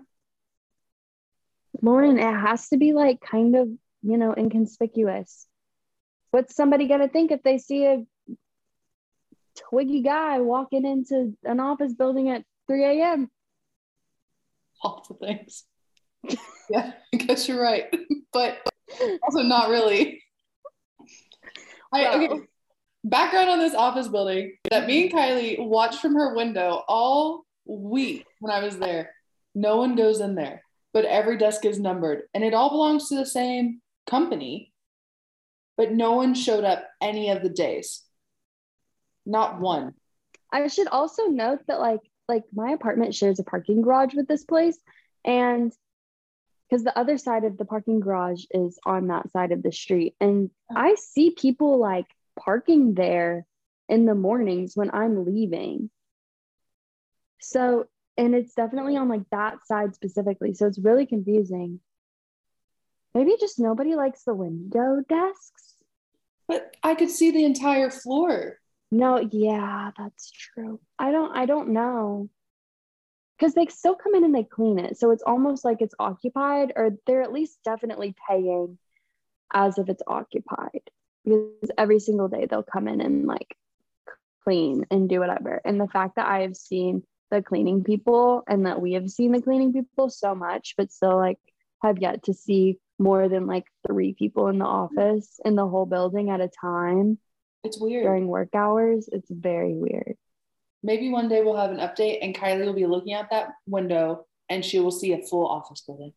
Lauren, 1.81 2.19
it 2.19 2.23
has 2.23 2.69
to 2.69 2.77
be 2.77 2.93
like 2.93 3.21
kind 3.21 3.57
of, 3.57 3.69
you 4.03 4.17
know, 4.17 4.35
inconspicuous. 4.37 5.47
What's 6.31 6.55
somebody 6.55 6.87
gonna 6.87 7.09
think 7.09 7.31
if 7.33 7.43
they 7.43 7.59
see 7.59 7.85
a 7.85 8.05
twiggy 9.57 10.03
guy 10.03 10.41
walking 10.41 10.85
into 10.85 11.37
an 11.45 11.61
office 11.61 11.93
building 11.93 12.31
at 12.31 12.45
3 12.69 12.85
a.m. 12.85 13.31
Awful 14.83 15.17
things. 15.17 15.65
yeah, 16.71 16.93
I 17.13 17.17
guess 17.17 17.49
you're 17.49 17.63
right. 17.63 17.95
But 18.33 18.67
also 19.23 19.43
not 19.43 19.69
really. 19.69 20.23
I, 21.93 22.15
okay. 22.15 22.41
Background 23.05 23.51
on 23.51 23.59
this 23.59 23.75
office 23.75 24.09
building 24.09 24.57
that 24.71 24.87
me 24.87 25.03
and 25.03 25.13
Kylie 25.13 25.67
watched 25.67 26.01
from 26.01 26.15
her 26.15 26.35
window 26.35 26.83
all 26.89 27.45
week 27.67 28.25
when 28.41 28.51
I 28.51 28.65
was 28.65 28.79
there. 28.79 29.11
No 29.55 29.77
one 29.77 29.97
goes 29.97 30.21
in 30.21 30.35
there, 30.35 30.63
but 30.95 31.05
every 31.05 31.37
desk 31.37 31.67
is 31.67 31.79
numbered 31.79 32.23
and 32.33 32.43
it 32.43 32.55
all 32.55 32.71
belongs 32.71 33.11
to 33.11 33.17
the 33.17 33.27
same 33.27 33.83
company, 34.07 34.73
but 35.77 35.93
no 35.93 36.13
one 36.13 36.35
showed 36.35 36.65
up 36.65 36.89
any 37.03 37.29
of 37.29 37.43
the 37.43 37.51
days. 37.51 38.03
Not 39.25 39.61
one. 39.61 39.95
I 40.53 40.67
should 40.69 40.89
also 40.89 41.27
note 41.27 41.61
that 41.69 41.81
like 41.81 42.01
like 42.29 42.45
my 42.55 42.73
apartment 42.73 43.15
shares 43.15 43.41
a 43.41 43.45
parking 43.45 43.83
garage 43.83 44.15
with 44.15 44.29
this 44.29 44.45
place 44.45 44.79
and 45.25 45.73
because 46.69 46.85
the 46.85 46.97
other 46.99 47.19
side 47.19 47.45
of 47.45 47.59
the 47.59 47.65
parking 47.65 48.01
garage 48.01 48.45
is 48.51 48.79
on 48.87 49.09
that 49.09 49.31
side 49.33 49.53
of 49.53 49.63
the 49.63 49.73
street 49.73 50.15
and 50.21 50.51
I 50.75 50.95
see 50.95 51.31
people 51.31 51.79
like 51.79 52.07
parking 52.39 52.95
there 52.95 53.47
in 53.89 54.07
the 54.07 54.15
mornings 54.15 54.73
when 54.75 54.91
I'm 54.93 55.25
leaving. 55.25 55.91
So 57.41 57.87
and 58.17 58.35
it's 58.35 58.55
definitely 58.55 58.97
on 58.97 59.09
like 59.09 59.29
that 59.31 59.67
side 59.67 59.95
specifically. 59.95 60.55
So 60.55 60.67
it's 60.67 60.79
really 60.79 61.07
confusing. 61.07 61.81
Maybe 63.15 63.37
just 63.39 63.59
nobody 63.59 63.95
likes 63.95 64.25
the 64.25 64.35
window 64.35 65.03
desks. 65.09 65.75
But 66.49 66.75
I 66.83 66.95
could 66.95 67.11
see 67.11 67.31
the 67.31 67.45
entire 67.45 67.91
floor. 67.91 68.59
No, 68.93 69.19
yeah, 69.19 69.91
that's 69.97 70.31
true. 70.31 70.79
I 70.99 71.13
don't 71.13 71.35
I 71.35 71.47
don't 71.47 71.71
know. 71.71 72.29
Cuz 73.41 73.55
they 73.55 73.67
still 73.67 73.95
come 73.97 74.15
in 74.15 74.23
and 74.23 74.35
they 74.35 74.45
clean 74.45 74.79
it. 74.79 74.99
So 74.99 75.11
it's 75.11 75.23
almost 75.23 75.65
like 75.65 75.81
it's 75.81 75.95
occupied 75.99 76.75
or 76.77 76.91
they're 77.07 77.23
at 77.23 77.33
least 77.33 77.59
definitely 77.65 78.15
paying 78.29 78.79
as 79.53 79.79
if 79.79 79.89
it's 79.89 80.03
occupied. 80.07 80.91
Because 81.25 81.71
every 81.79 82.01
single 82.01 82.29
day 82.29 82.47
they'll 82.47 82.63
come 82.63 82.87
in 82.87 83.01
and 83.01 83.27
like 83.27 83.57
clean 84.45 84.85
and 84.91 85.09
do 85.09 85.21
whatever. 85.21 85.63
And 85.65 85.81
the 85.81 85.89
fact 85.89 86.17
that 86.17 86.27
I 86.27 86.43
have 86.43 86.57
seen 86.57 87.03
the 87.31 87.43
cleaning 87.43 87.85
people 87.85 88.45
and 88.47 88.67
that 88.67 88.83
we 88.83 88.93
have 88.93 89.09
seen 89.11 89.33
the 89.33 89.41
cleaning 89.41 89.73
people 89.73 90.11
so 90.11 90.35
much 90.35 90.75
but 90.77 90.93
still 90.93 91.17
like 91.17 91.39
have 91.83 91.99
yet 91.99 92.25
to 92.25 92.35
see 92.35 92.79
more 92.99 93.29
than 93.31 93.47
like 93.47 93.65
three 93.87 94.13
people 94.13 94.49
in 94.49 94.59
the 94.59 94.67
office 94.67 95.41
in 95.43 95.55
the 95.55 95.67
whole 95.67 95.87
building 95.87 96.29
at 96.29 96.43
a 96.43 96.51
time 96.61 97.19
it's 97.65 97.79
weird. 97.81 98.05
During 98.05 98.27
work 98.27 98.55
hours, 98.55 99.09
it's 99.11 99.31
very 99.31 99.75
weird. 99.75 100.17
Maybe 100.83 101.11
one 101.11 101.29
day 101.29 101.43
we'll 101.43 101.57
have 101.57 101.71
an 101.71 101.79
update 101.79 102.19
and 102.23 102.35
Kylie 102.35 102.67
will 102.67 102.73
be 102.73 102.87
looking 102.87 103.15
out 103.15 103.31
that 103.31 103.51
window 103.67 104.27
and 104.49 104.65
she 104.65 104.81
will 104.81 104.91
see 104.91 105.13
a 105.13 105.23
full 105.23 105.47
office 105.47 105.81
building. 105.81 106.13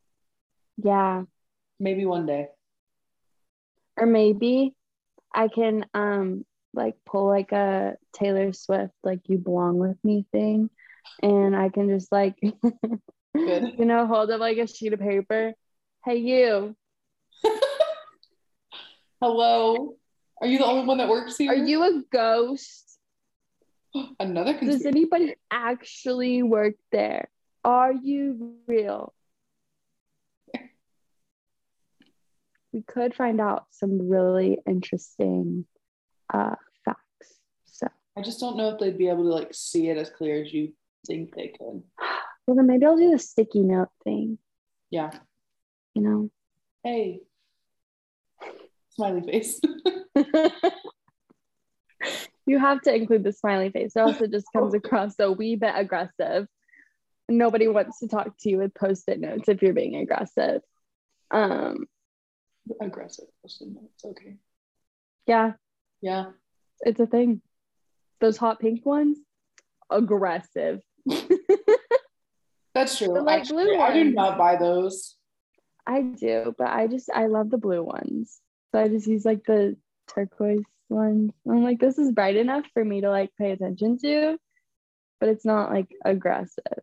Yeah. 0.78 1.24
Maybe 1.80 2.06
one 2.06 2.25
day. 2.25 2.48
Or 3.98 4.08
maybe 4.08 4.74
I 5.34 5.48
can 5.48 5.86
um 5.94 6.46
like 6.74 6.96
pull 7.06 7.28
like 7.28 7.52
a 7.52 7.96
Taylor 8.14 8.52
Swift 8.54 8.94
like 9.04 9.22
you 9.28 9.38
belong 9.38 9.78
with 9.78 9.98
me 10.04 10.25
thing 10.32 10.70
and 11.22 11.56
I 11.56 11.70
can 11.70 11.88
just 11.88 12.12
like 12.12 12.36
you 12.42 13.86
know 13.86 14.08
hold 14.08 14.32
up 14.32 14.40
like 14.40 14.58
a 14.58 14.68
sheet 14.68 14.94
of 14.94 15.00
paper. 15.00 15.54
Hey 16.04 16.18
you. 16.18 16.75
Hello. 19.22 19.96
Are 20.42 20.48
you 20.48 20.58
the 20.58 20.65
only 20.65 20.86
one 20.86 20.98
that 20.98 21.08
works 21.08 21.38
here? 21.38 21.51
Are 21.51 21.56
you 21.56 21.84
a 21.84 22.01
ghost? 22.12 23.00
Another 24.20 24.54
conspiracy. 24.54 24.77
Does 24.77 24.86
anybody 24.86 25.36
actually 25.50 26.44
work 26.44 26.75
there? 26.92 27.30
Are 27.63 27.94
you 27.94 28.56
real? 28.68 29.13
we 32.75 32.82
could 32.82 33.15
find 33.15 33.39
out 33.39 33.68
some 33.72 34.10
really 34.10 34.58
interesting 34.68 35.65
uh, 36.32 36.56
facts. 36.84 37.39
So 37.63 37.88
I 38.18 38.22
just 38.22 38.42
don't 38.42 38.58
know 38.58 38.70
if 38.72 38.80
they'd 38.80 38.98
be 38.98 39.08
able 39.08 39.24
to 39.24 39.30
like 39.30 39.54
see 39.54 39.88
it 39.88 39.98
as 39.98 40.10
clear 40.10 40.44
as 40.44 40.54
you 40.54 40.74
think 41.08 41.34
they 41.34 41.54
could. 41.58 41.82
Well, 42.48 42.58
then 42.58 42.68
maybe 42.68 42.86
I'll 42.86 42.96
do 42.96 43.10
the 43.10 43.18
sticky 43.18 43.62
note 43.62 43.89
thing. 44.04 44.38
Yeah. 44.92 45.10
You 45.96 46.04
know. 46.04 46.30
Hey. 46.84 47.22
Smiley 48.96 49.22
face. 49.22 49.60
you 52.46 52.60
have 52.60 52.82
to 52.82 52.94
include 52.94 53.24
the 53.24 53.34
smiley 53.34 53.70
face, 53.70 53.96
It 53.96 54.00
also 54.00 54.28
just 54.28 54.48
comes 54.54 54.74
across 54.74 55.20
a 55.20 55.32
wee 55.32 55.56
bit 55.56 55.74
aggressive. 55.75 56.48
Nobody 57.28 57.68
wants 57.68 58.00
to 58.00 58.08
talk 58.08 58.38
to 58.40 58.50
you 58.50 58.60
with 58.60 58.74
post-it 58.74 59.20
notes 59.20 59.50
if 59.50 59.62
you're 59.62 59.74
being 59.74 59.96
aggressive. 59.96 60.62
Um, 61.32 61.88
aggressive 62.80 63.25
post-it 63.42 63.70
notes. 63.70 64.06
Okay. 64.06 64.38
Yeah. 65.25 65.54
Yeah. 66.02 66.32
It's 66.82 67.00
a 67.00 67.08
thing. 67.08 67.42
Those 68.22 68.38
hot 68.38 68.60
pink 68.60 68.86
ones, 68.86 69.18
aggressive. 69.90 70.82
That's 72.75 72.98
true. 72.98 73.20
Like 73.22 73.42
Actually, 73.42 73.66
blue 73.66 73.80
I 73.80 73.94
do 73.94 74.04
not 74.12 74.38
buy 74.38 74.58
those. 74.58 75.16
I 75.88 76.02
do, 76.02 76.54
but 76.58 76.68
I 76.68 76.88
just 76.88 77.10
I 77.14 77.28
love 77.28 77.50
the 77.50 77.58
blue 77.58 77.84
ones. 77.84 78.40
So 78.75 78.82
I 78.82 78.89
just 78.89 79.08
use 79.08 79.24
like 79.24 79.46
the 79.46 79.77
turquoise 80.05 80.65
ones. 80.89 81.32
I'm 81.50 81.63
like, 81.63 81.79
this 81.79 81.98
is 81.98 82.12
bright 82.12 82.36
enough 82.36 82.65
for 82.74 82.84
me 82.84 83.00
to 83.00 83.10
like 83.10 83.32
pay 83.39 83.51
attention 83.51 83.98
to, 84.00 84.38
but 85.22 85.29
it's 85.29 85.46
not 85.46 85.72
like 85.72 85.88
aggressive. 86.03 86.82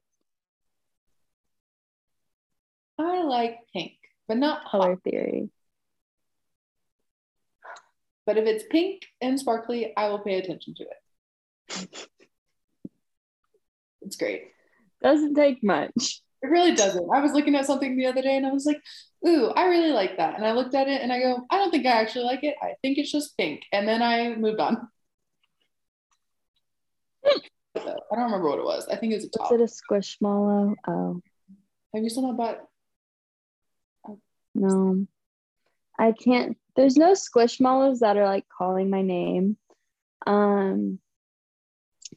I 2.99 3.25
like 3.25 3.59
pink, 3.75 3.93
but 4.27 4.39
not 4.39 4.65
Color 4.71 4.97
theory. 5.05 5.51
But 8.25 8.39
if 8.39 8.47
it's 8.47 8.65
pink 8.71 9.03
and 9.21 9.39
sparkly, 9.39 9.93
I 9.95 10.09
will 10.09 10.21
pay 10.21 10.39
attention 10.39 10.75
to 10.77 10.85
it. 10.85 12.09
It's 14.01 14.17
great. 14.17 14.49
Doesn't 15.03 15.35
take 15.35 15.63
much. 15.63 16.22
It 16.43 16.49
really 16.49 16.75
doesn't. 16.75 17.09
I 17.15 17.21
was 17.21 17.33
looking 17.33 17.55
at 17.55 17.67
something 17.67 17.97
the 17.97 18.07
other 18.07 18.21
day 18.23 18.37
and 18.37 18.45
I 18.45 18.51
was 18.51 18.67
like, 18.67 18.81
ooh, 19.27 19.51
I 19.51 19.67
really 19.67 19.93
like 19.93 20.17
that. 20.17 20.35
And 20.35 20.45
I 20.45 20.53
looked 20.53 20.75
at 20.75 20.89
it 20.89 21.01
and 21.01 21.13
I 21.13 21.21
go, 21.21 21.47
I 21.51 21.59
don't 21.59 21.71
think 21.71 21.87
I 21.87 21.91
actually 21.91 22.25
like 22.25 22.43
it. 22.43 22.57
I 22.61 22.75
think 22.83 22.99
it's 22.99 23.13
just 23.13 23.37
pink. 23.37 23.63
And 23.73 23.87
then 23.87 24.03
I 24.03 24.35
moved 24.35 24.59
on. 24.59 24.89
I 27.25 27.81
don't 28.17 28.25
remember 28.25 28.49
what 28.49 28.59
it 28.59 28.65
was. 28.65 28.87
I 28.89 28.97
think 28.97 29.13
it 29.13 29.17
was 29.17 29.25
a 29.25 29.29
Is 29.29 29.33
top. 29.39 29.53
it 29.53 29.61
a 29.61 29.65
squishmallow? 29.65 30.75
Oh 30.87 31.23
Have 31.95 32.03
you 32.03 32.11
still 32.11 32.25
not 32.27 32.37
bought? 32.37 32.59
no. 34.55 35.07
I 35.99 36.13
can't 36.13 36.59
there's 36.75 36.97
no 36.97 37.13
squishmallows 37.13 38.01
that 38.01 38.17
are 38.17 38.27
like 38.27 38.47
calling 38.49 38.91
my 38.91 39.03
name. 39.03 39.57
Um 40.27 40.99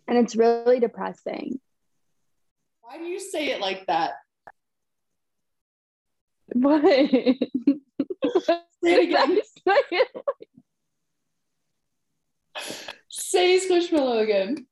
and 0.08 0.18
it's 0.18 0.36
really 0.36 0.80
depressing. 0.80 1.60
Why 2.88 3.00
do 3.00 3.06
you 3.06 3.20
say 3.20 3.48
it 3.48 3.62
like 3.62 3.88
that? 3.88 4.12
What? 6.54 6.84
Say 6.84 7.40
it 8.84 9.10
again. 9.10 9.40
Say 13.10 13.60
Squishmallow 13.60 14.22
again. 14.22 14.68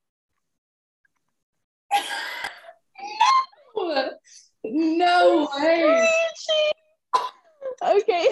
no! 3.74 4.12
No 4.64 5.50
way! 5.58 6.08
okay. 7.98 8.28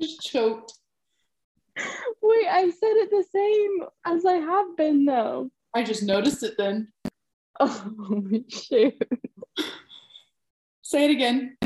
Just 0.00 0.22
choked. 0.22 0.72
Wait, 2.20 2.48
I 2.48 2.68
said 2.68 2.96
it 2.96 3.10
the 3.10 3.24
same 3.32 3.84
as 4.04 4.26
I 4.26 4.38
have 4.38 4.76
been 4.76 5.04
though. 5.04 5.52
I 5.72 5.84
just 5.84 6.02
noticed 6.02 6.42
it 6.42 6.54
then. 6.58 6.88
Oh 7.60 7.92
my 7.96 8.42
shoot. 8.48 8.94
Say 10.82 11.04
it 11.04 11.10
again. 11.10 11.56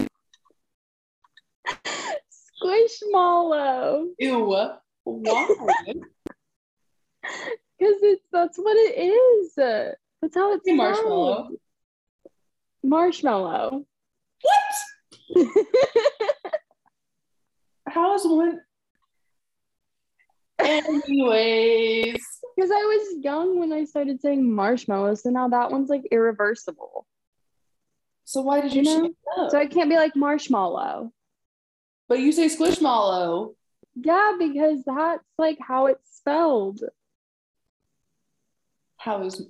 Squishmallow. 2.63 4.09
Ew. 4.19 4.73
Why? 5.05 5.49
Because 7.79 7.97
it's 8.03 8.25
that's 8.33 8.57
what 8.57 8.75
it 8.75 8.99
is. 8.99 9.53
That's 9.55 10.35
how 10.35 10.55
it's 10.55 10.65
Say 10.65 10.73
marshmallow. 10.73 11.51
Marshmallow. 12.83 13.85
What? 14.43 15.47
How 17.89 18.15
is 18.15 18.27
one? 18.27 18.61
Anyways, 20.59 22.26
Because 22.57 22.71
I 22.71 22.75
was 22.75 23.23
young 23.23 23.59
when 23.59 23.73
I 23.73 23.85
started 23.85 24.21
saying 24.23 24.51
marshmallow, 24.51 25.15
so 25.15 25.29
now 25.31 25.49
that 25.49 25.71
one's 25.71 25.91
like 25.91 26.05
irreversible. 26.11 27.07
so 28.25 28.41
why 28.41 28.61
did 28.63 28.73
you, 28.73 28.79
You 28.79 28.83
know? 28.85 29.03
shake 29.03 29.11
it 29.13 29.41
up? 29.41 29.51
So 29.51 29.59
I 29.59 29.67
can't 29.67 29.91
be 29.91 29.97
like 29.97 30.17
marshmallow. 30.17 31.13
but 32.09 32.21
you 32.21 32.33
say 32.33 32.47
squishmallow. 32.49 33.55
Yeah, 33.95 34.37
because 34.39 34.83
that's 34.85 35.25
like 35.39 35.59
how 35.61 35.87
it's 35.87 36.17
spelled. 36.17 36.81
How 38.97 39.23
is? 39.23 39.43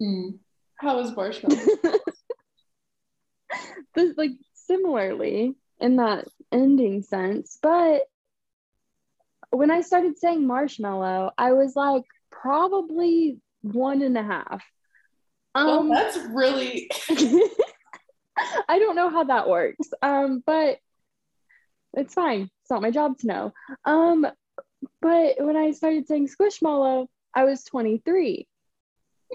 Hmm. 0.00 0.30
How 0.76 0.98
is 1.00 1.14
marshmallow? 1.14 1.56
this 3.94 4.16
like 4.16 4.32
similarly 4.54 5.54
in 5.80 5.96
that 5.96 6.26
ending 6.50 7.02
sense 7.02 7.58
but 7.62 8.02
when 9.50 9.70
i 9.70 9.80
started 9.82 10.18
saying 10.18 10.46
marshmallow 10.46 11.30
i 11.38 11.52
was 11.52 11.76
like 11.76 12.02
probably 12.42 13.38
one 13.62 14.02
and 14.02 14.16
a 14.16 14.22
half. 14.22 14.62
Um 15.54 15.88
that's 15.88 16.18
really. 16.32 16.90
i 18.68 18.78
don't 18.78 18.96
know 18.96 19.10
how 19.10 19.24
that 19.24 19.48
works. 19.48 19.88
Um 20.02 20.42
but 20.44 20.78
it's 21.94 22.14
fine. 22.14 22.50
It's 22.62 22.70
not 22.70 22.82
my 22.82 22.90
job 22.90 23.18
to 23.18 23.26
know. 23.26 23.52
Um 23.84 24.26
but 25.00 25.36
when 25.38 25.56
i 25.56 25.70
started 25.70 26.06
saying 26.06 26.28
squishmallow 26.28 27.06
i 27.34 27.44
was 27.44 27.64
23 27.64 28.46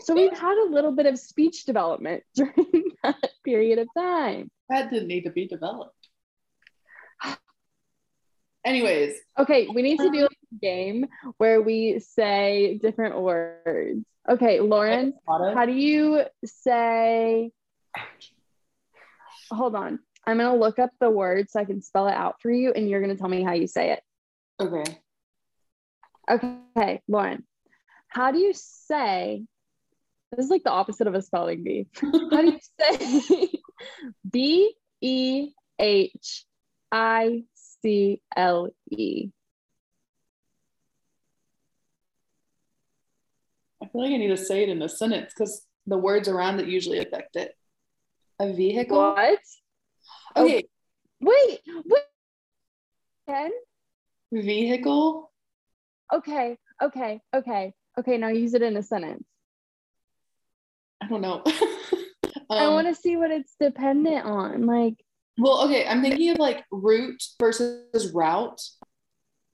so 0.02 0.14
we've 0.14 0.38
had 0.38 0.58
a 0.58 0.72
little 0.72 0.92
bit 0.92 1.06
of 1.06 1.20
speech 1.20 1.66
development 1.66 2.24
during 2.36 2.92
that 3.04 3.32
period 3.44 3.80
of 3.80 3.88
time. 3.98 4.50
That 4.70 4.90
didn't 4.90 5.08
need 5.08 5.24
to 5.24 5.32
be 5.32 5.48
developed. 5.48 5.96
Anyways, 8.70 9.16
Okay, 9.40 9.68
we 9.74 9.82
need 9.82 9.98
to 10.00 10.12
do 10.12 10.26
a 10.26 10.56
game 10.62 11.08
where 11.38 11.62
we 11.62 12.00
say 12.00 12.78
different 12.82 13.20
words. 13.20 14.06
Okay, 14.30 14.60
Lauren, 14.60 15.14
how 15.28 15.66
do 15.66 15.72
you 15.72 16.24
say? 16.46 17.52
Hold 19.50 19.76
on. 19.76 20.00
I'm 20.28 20.38
going 20.38 20.52
to 20.52 20.60
look 20.60 20.78
up 20.78 20.92
the 21.00 21.10
word 21.10 21.50
so 21.50 21.60
I 21.60 21.66
can 21.66 21.82
spell 21.82 22.08
it 22.08 22.14
out 22.14 22.36
for 22.42 22.52
you, 22.52 22.72
and 22.74 22.88
you're 22.88 23.02
going 23.02 23.16
to 23.16 23.20
tell 23.20 23.30
me 23.30 23.42
how 23.44 23.54
you 23.54 23.66
say 23.66 23.92
it. 23.94 24.04
okay. 24.62 24.84
Okay, 26.30 27.02
Lauren, 27.08 27.44
how 28.08 28.32
do 28.32 28.38
you 28.38 28.54
say? 28.54 29.46
This 30.32 30.46
is 30.46 30.52
like 30.52 30.64
the 30.64 30.70
opposite 30.70 31.08
of 31.08 31.16
a 31.16 31.24
spelling 31.24 31.64
bee. 31.64 31.88
How 32.02 32.42
do 32.44 32.52
you 32.52 32.60
say 32.80 33.50
B 34.30 34.76
E 35.02 35.50
H 35.80 36.46
I 36.92 37.46
C 37.82 38.22
L 38.36 38.70
E? 38.92 39.30
I 43.82 43.88
feel 43.88 44.02
like 44.02 44.12
I 44.12 44.18
need 44.18 44.28
to 44.28 44.38
say 44.38 44.64
it 44.64 44.70
in 44.70 44.82
a 44.82 44.90
sentence 44.90 45.34
because 45.34 45.66
the 45.88 45.98
words 45.98 46.28
around 46.28 46.60
it 46.60 46.68
usually 46.68 47.00
affect 47.00 47.36
it. 47.36 47.56
A 48.40 48.52
vehicle. 48.54 48.98
What? 48.98 49.40
Okay. 50.36 50.64
Wait, 51.22 51.60
wait. 51.86 52.04
Again? 53.28 53.52
Vehicle. 54.32 55.32
Okay, 56.14 56.58
okay, 56.82 57.20
okay, 57.36 57.74
okay. 57.98 58.18
Now 58.18 58.30
use 58.30 58.54
it 58.54 58.62
in 58.62 58.78
a 58.78 58.84
sentence. 58.84 59.24
I 61.02 61.08
don't 61.08 61.22
know. 61.22 61.44
I 62.52 62.66
Um, 62.66 62.74
want 62.74 62.88
to 62.88 62.96
see 62.96 63.16
what 63.16 63.32
it's 63.32 63.54
dependent 63.60 64.26
on. 64.26 64.66
Like, 64.66 64.96
Well, 65.40 65.64
okay, 65.66 65.88
I'm 65.88 66.02
thinking 66.02 66.32
of 66.32 66.38
like 66.38 66.66
route 66.72 67.24
versus 67.40 68.12
route. 68.14 68.62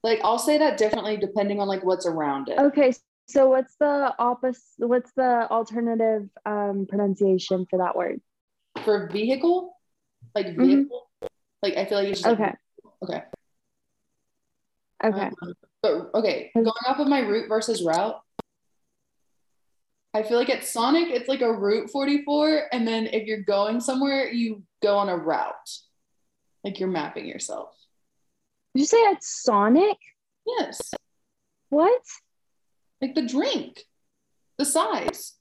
Like 0.04 0.20
I'll 0.24 0.40
say 0.40 0.58
that 0.58 0.78
differently 0.78 1.18
depending 1.18 1.60
on 1.60 1.68
like 1.68 1.84
what's 1.84 2.06
around 2.06 2.50
it. 2.50 2.58
okay, 2.60 2.94
so 3.28 3.50
what's 3.50 3.76
the 3.80 4.14
opposite? 4.20 4.62
What's 4.78 5.12
the 5.14 5.48
alternative 5.50 6.28
um, 6.46 6.86
pronunciation 6.90 7.66
for 7.70 7.78
that 7.80 7.96
word? 7.96 8.20
For 8.84 9.08
vehicle, 9.12 9.76
like 10.34 10.48
Mhm. 10.48 10.58
vehicle, 10.58 11.10
like 11.62 11.78
I 11.78 11.86
feel 11.86 12.00
like 12.00 12.08
it's 12.10 12.22
just 12.22 12.40
like, 12.40 12.40
Okay, 12.40 12.54
okay. 13.04 13.24
okay. 15.04 15.28
Um, 15.42 15.54
but 15.82 16.10
okay, 16.16 16.52
going 16.56 16.68
off 16.88 17.00
of 17.00 17.08
my 17.08 17.20
route 17.20 17.48
versus 17.48 17.84
route, 17.84 18.20
I 20.16 20.24
feel 20.24 20.38
like 20.38 20.50
at 20.50 20.64
Sonic 20.64 21.10
it's 21.10 21.28
like 21.28 21.42
a 21.42 21.52
route 21.52 21.90
44, 21.90 22.70
and 22.72 22.88
then 22.88 23.08
if 23.08 23.28
you're 23.28 23.42
going 23.44 23.82
somewhere, 23.82 24.32
you 24.32 24.64
go 24.82 24.98
on 24.98 25.10
a 25.10 25.18
route. 25.18 25.70
Like 26.64 26.80
you're 26.80 26.88
mapping 26.88 27.26
yourself. 27.26 27.76
Did 28.74 28.80
you 28.80 28.86
say 28.86 28.98
it's 28.98 29.44
Sonic? 29.44 29.98
Yes. 30.48 30.94
What? 31.68 32.02
Like 33.02 33.14
the 33.14 33.28
drink, 33.28 33.84
the 34.58 34.64
size. 34.64 35.34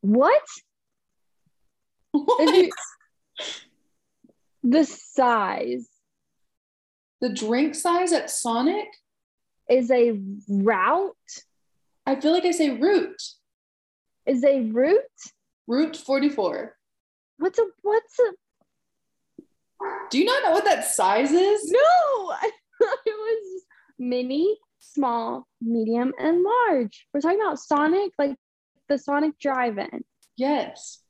What? 0.00 0.42
If 2.14 2.56
you, 2.56 2.70
the 4.62 4.84
size 4.84 5.86
the 7.20 7.28
drink 7.32 7.74
size 7.74 8.12
at 8.12 8.30
Sonic? 8.30 8.88
is 9.68 9.90
a 9.90 10.18
route. 10.48 11.14
I 12.04 12.16
feel 12.16 12.32
like 12.32 12.44
I 12.44 12.50
say 12.50 12.70
root. 12.70 13.22
Is 14.26 14.42
a 14.44 14.62
root? 14.62 15.04
Route 15.68 15.96
44. 15.96 16.76
What's 17.38 17.58
a 17.58 17.66
what's 17.82 18.18
a 18.18 18.32
Do 20.10 20.18
you 20.18 20.24
not 20.24 20.42
know 20.42 20.50
what 20.50 20.64
that 20.64 20.84
size 20.86 21.30
is? 21.30 21.70
no? 21.70 21.78
I 22.32 22.50
thought 22.82 22.98
it 23.06 23.14
was 23.16 23.62
mini, 23.98 24.58
small, 24.80 25.46
medium, 25.62 26.12
and 26.18 26.42
large. 26.42 27.06
We're 27.14 27.20
talking 27.20 27.40
about 27.40 27.60
Sonic, 27.60 28.12
like 28.18 28.36
the 28.88 28.98
Sonic 28.98 29.38
drive-in. 29.38 30.04
Yes. 30.36 31.00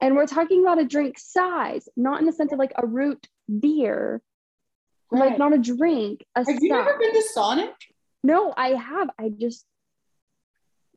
And 0.00 0.14
we're 0.16 0.26
talking 0.26 0.62
about 0.62 0.80
a 0.80 0.84
drink 0.84 1.18
size, 1.18 1.88
not 1.96 2.20
in 2.20 2.26
the 2.26 2.32
sense 2.32 2.52
of 2.52 2.58
like 2.58 2.72
a 2.76 2.86
root 2.86 3.26
beer, 3.60 4.22
like 5.10 5.38
not 5.38 5.52
a 5.52 5.58
drink, 5.58 6.24
a 6.34 6.44
Have 6.44 6.62
you 6.62 6.74
ever 6.74 6.98
been 6.98 7.12
to 7.12 7.22
Sonic? 7.32 7.74
No, 8.22 8.52
I 8.56 8.70
have. 8.70 9.10
I 9.18 9.28
just 9.28 9.64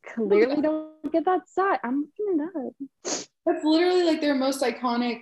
clearly 0.05 0.61
don't 0.61 1.11
get 1.11 1.25
that 1.25 1.47
side. 1.47 1.79
I'm 1.83 2.07
looking 2.17 2.39
it 2.39 2.67
up. 2.67 3.27
That's 3.45 3.63
literally 3.63 4.03
like 4.03 4.21
their 4.21 4.35
most 4.35 4.61
iconic 4.61 5.21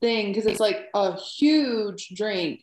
thing 0.00 0.32
because 0.32 0.46
it's 0.46 0.60
like 0.60 0.88
a 0.94 1.16
huge 1.16 2.08
drink. 2.14 2.62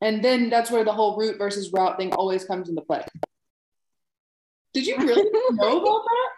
And 0.00 0.22
then 0.22 0.48
that's 0.48 0.70
where 0.70 0.84
the 0.84 0.92
whole 0.92 1.16
root 1.16 1.38
versus 1.38 1.72
route 1.72 1.98
thing 1.98 2.12
always 2.12 2.44
comes 2.44 2.68
into 2.68 2.82
play. 2.82 3.04
Did 4.72 4.86
you 4.86 4.96
really 4.96 5.28
know 5.52 5.78
about 5.78 6.02
that? 6.04 6.30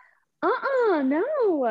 Uh-uh, 0.42 1.02
no. 1.02 1.64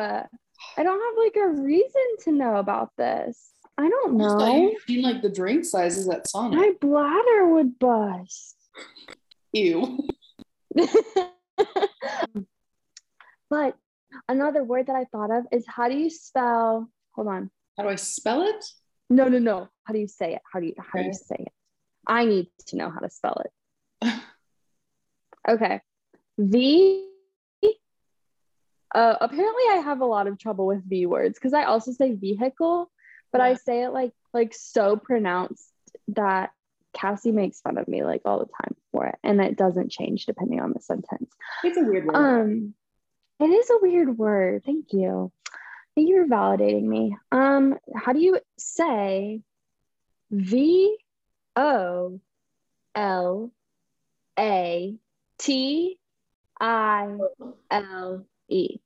I 0.76 0.82
don't 0.82 1.00
have 1.00 1.24
like 1.24 1.36
a 1.36 1.62
reason 1.62 2.16
to 2.24 2.32
know 2.32 2.56
about 2.56 2.90
this. 2.96 3.52
I 3.80 3.88
don't 3.88 4.20
I 4.20 4.24
know. 4.24 4.70
you'd 4.70 4.82
seen 4.86 5.02
like 5.02 5.22
the 5.22 5.30
drink 5.30 5.64
sizes 5.64 6.06
at 6.08 6.28
Sonic. 6.28 6.58
My 6.58 6.72
bladder 6.80 7.48
would 7.48 7.78
bust. 7.78 8.56
Ew. 9.52 10.06
but 13.48 13.76
another 14.28 14.62
word 14.62 14.88
that 14.88 14.96
I 14.96 15.04
thought 15.04 15.30
of 15.30 15.46
is 15.50 15.64
how 15.66 15.88
do 15.88 15.96
you 15.96 16.10
spell? 16.10 16.90
Hold 17.12 17.28
on. 17.28 17.50
How 17.78 17.84
do 17.84 17.88
I 17.88 17.94
spell 17.94 18.42
it? 18.42 18.62
No, 19.08 19.28
no, 19.28 19.38
no. 19.38 19.68
How 19.84 19.94
do 19.94 19.98
you 19.98 20.08
say 20.08 20.34
it? 20.34 20.42
How 20.52 20.60
do 20.60 20.66
you 20.66 20.74
how 20.76 21.00
do 21.00 21.06
you 21.06 21.14
say 21.14 21.36
it? 21.38 21.52
I 22.06 22.26
need 22.26 22.48
to 22.66 22.76
know 22.76 22.90
how 22.90 23.00
to 23.00 23.08
spell 23.08 23.42
it. 23.44 24.12
Okay. 25.48 25.80
V. 26.36 27.06
Uh, 28.94 29.14
apparently, 29.20 29.62
I 29.70 29.80
have 29.84 30.00
a 30.02 30.04
lot 30.04 30.26
of 30.26 30.38
trouble 30.38 30.66
with 30.66 30.86
V 30.86 31.06
words 31.06 31.38
because 31.38 31.54
I 31.54 31.64
also 31.64 31.92
say 31.92 32.12
vehicle, 32.12 32.90
but 33.32 33.40
I 33.40 33.54
say 33.54 33.84
it 33.84 33.90
like 33.90 34.12
like 34.32 34.54
so 34.54 34.96
pronounced 34.96 35.70
that 36.08 36.50
Cassie 36.92 37.32
makes 37.32 37.60
fun 37.60 37.78
of 37.78 37.88
me 37.88 38.04
like 38.04 38.22
all 38.24 38.38
the 38.38 38.50
time 38.62 38.74
for 38.92 39.06
it, 39.06 39.16
and 39.22 39.40
it 39.40 39.56
doesn't 39.56 39.90
change 39.90 40.26
depending 40.26 40.60
on 40.60 40.72
the 40.72 40.80
sentence. 40.80 41.30
It's 41.64 41.76
a 41.76 41.82
weird 41.82 42.06
word. 42.06 42.16
Um, 42.16 42.74
it 43.38 43.46
is 43.46 43.70
a 43.70 43.78
weird 43.80 44.18
word. 44.18 44.62
Thank 44.64 44.92
you. 44.92 45.32
Thank 45.94 46.08
you 46.08 46.24
for 46.24 46.34
validating 46.34 46.84
me. 46.84 47.16
Um, 47.32 47.78
how 47.94 48.12
do 48.12 48.20
you 48.20 48.38
say 48.58 49.42
V 50.30 50.96
O 51.56 52.20
L 52.94 53.52
A 54.38 54.94
T 55.38 55.98
I 56.60 57.16
L 57.70 58.26
E? 58.48 58.76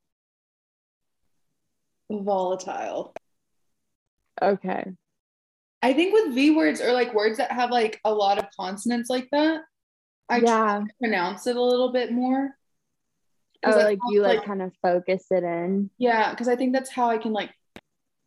Volatile. 2.10 3.14
Okay. 4.42 4.84
I 5.82 5.92
think 5.92 6.14
with 6.14 6.34
V 6.34 6.52
words 6.52 6.80
or 6.80 6.92
like 6.92 7.14
words 7.14 7.38
that 7.38 7.52
have 7.52 7.70
like 7.70 8.00
a 8.04 8.12
lot 8.12 8.38
of 8.38 8.46
consonants 8.58 9.10
like 9.10 9.28
that, 9.32 9.60
I 10.28 10.38
yeah. 10.38 10.82
pronounce 10.98 11.46
it 11.46 11.56
a 11.56 11.62
little 11.62 11.92
bit 11.92 12.10
more. 12.10 12.56
Oh, 13.66 13.70
like 13.70 13.98
you 14.10 14.22
like 14.22 14.44
kind 14.44 14.62
of 14.62 14.72
focus 14.82 15.26
it 15.30 15.42
in. 15.44 15.90
Yeah, 15.98 16.30
because 16.30 16.48
I 16.48 16.56
think 16.56 16.72
that's 16.72 16.90
how 16.90 17.08
I 17.08 17.18
can 17.18 17.32
like 17.32 17.50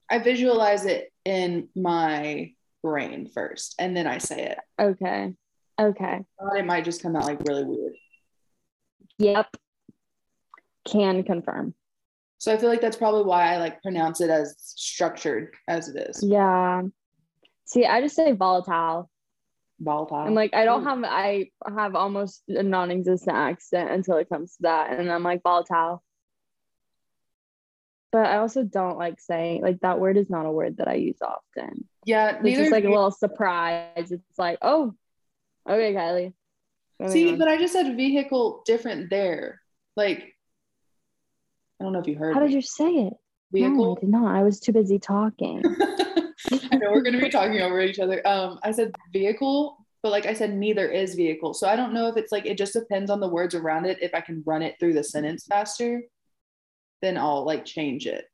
I 0.10 0.20
visualize 0.20 0.86
it 0.86 1.12
in 1.26 1.70
my 1.76 2.54
brain 2.84 3.30
first 3.34 3.76
and 3.80 3.96
then 3.96 4.08
I 4.08 4.20
say 4.20 4.46
it. 4.46 4.58
Okay. 4.80 5.34
Okay. 5.80 6.26
Or 6.38 6.58
it 6.58 6.66
might 6.66 6.86
just 6.86 7.04
come 7.04 7.16
out 7.16 7.26
like 7.26 7.42
really 7.48 7.66
weird. 7.66 7.94
Yep. 9.20 9.58
Can 10.86 11.24
confirm. 11.24 11.74
So 12.40 12.54
I 12.54 12.58
feel 12.58 12.70
like 12.70 12.82
that's 12.82 12.98
probably 12.98 13.24
why 13.24 13.54
I 13.54 13.58
like 13.58 13.82
pronounce 13.82 14.22
it 14.22 14.30
as 14.30 14.56
structured 14.60 15.56
as 15.68 15.90
it 15.90 16.10
is. 16.10 16.24
Yeah. 16.24 16.84
See, 17.66 17.86
I 17.86 18.02
just 18.02 18.16
say 18.16 18.32
volatile. 18.32 19.10
Volatile. 19.80 20.26
And 20.26 20.36
like 20.36 20.54
I 20.54 20.66
don't 20.66 20.82
hmm. 20.82 20.88
have 20.88 21.04
I 21.04 21.50
have 21.68 21.96
almost 21.96 22.44
a 22.48 22.64
non-existent 22.64 23.36
accent 23.36 23.92
until 23.92 24.18
it 24.18 24.30
comes 24.30 24.58
to 24.58 24.64
that. 24.64 24.92
And 24.92 25.12
I'm 25.12 25.24
like 25.24 25.42
volatile. 25.44 26.04
But 28.12 28.28
I 28.28 28.38
also 28.38 28.64
don't 28.64 28.98
like 28.98 29.20
saying 29.20 29.62
like 29.64 29.82
that 29.82 30.00
word 30.00 30.18
is 30.18 30.30
not 30.30 30.46
a 30.46 30.52
word 30.52 30.78
that 30.78 30.88
I 30.88 30.96
use 30.96 31.18
often. 31.22 31.88
yeah, 32.06 32.40
It's 32.42 32.58
just 32.58 32.72
like 32.72 32.86
a 32.86 32.90
little 32.90 33.12
surprise. 33.12 34.12
It's 34.12 34.40
like, 34.40 34.60
oh, 34.62 34.94
okay, 35.70 35.94
Kylie. 35.94 36.34
See, 37.12 37.34
on. 37.34 37.38
but 37.38 37.48
I 37.48 37.58
just 37.58 37.74
said 37.74 37.98
vehicle 37.98 38.64
different 38.66 39.10
there. 39.10 39.62
Like 39.96 40.34
I 41.80 41.84
don't 41.84 41.94
know 41.94 42.00
if 42.00 42.08
you 42.08 42.16
heard 42.16 42.34
how 42.34 42.42
did 42.42 42.54
you 42.54 42.62
say 42.62 42.90
it? 42.90 43.14
No, 43.52 43.60
vehicle. 43.60 43.98
I 43.98 44.02
did 44.02 44.10
not. 44.10 44.36
I 44.36 44.44
was 44.44 44.60
too 44.60 44.74
busy 44.74 45.00
talking. 45.00 45.62
I 46.52 46.78
know 46.78 46.92
we're 46.92 47.02
gonna 47.02 47.20
be 47.20 47.30
talking 47.30 47.62
over 47.62 47.80
each 47.82 48.00
other. 48.00 48.26
Um, 48.28 48.60
I 48.64 48.72
said 48.72 48.96
vehicle, 49.14 49.78
but 50.04 50.12
like 50.12 50.26
I 50.26 50.34
said, 50.34 50.54
neither 50.54 50.90
is 50.90 51.16
vehicle. 51.16 51.54
So 51.54 51.68
I 51.68 51.76
don't 51.76 51.94
know 51.94 52.08
if 52.08 52.18
it's 52.18 52.32
like 52.32 52.46
it 52.46 52.58
just 52.58 52.74
depends 52.74 53.12
on 53.12 53.20
the 53.20 53.28
words 53.28 53.56
around 53.56 53.86
it. 53.86 54.00
If 54.02 54.14
I 54.14 54.22
can 54.22 54.44
run 54.46 54.62
it 54.62 54.76
through 54.80 54.94
the 54.94 55.04
sentence 55.04 55.46
faster, 55.46 56.02
then 57.02 57.18
I'll 57.18 57.46
like 57.46 57.66
change 57.66 58.08
it. 58.08 58.26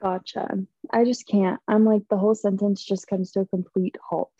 Gotcha. 0.00 0.48
I 0.92 1.04
just 1.04 1.26
can't. 1.26 1.60
I'm 1.68 1.84
like 1.84 2.02
the 2.08 2.16
whole 2.16 2.34
sentence 2.34 2.84
just 2.84 3.06
comes 3.06 3.32
to 3.32 3.40
a 3.40 3.46
complete 3.46 3.96
halt 4.08 4.32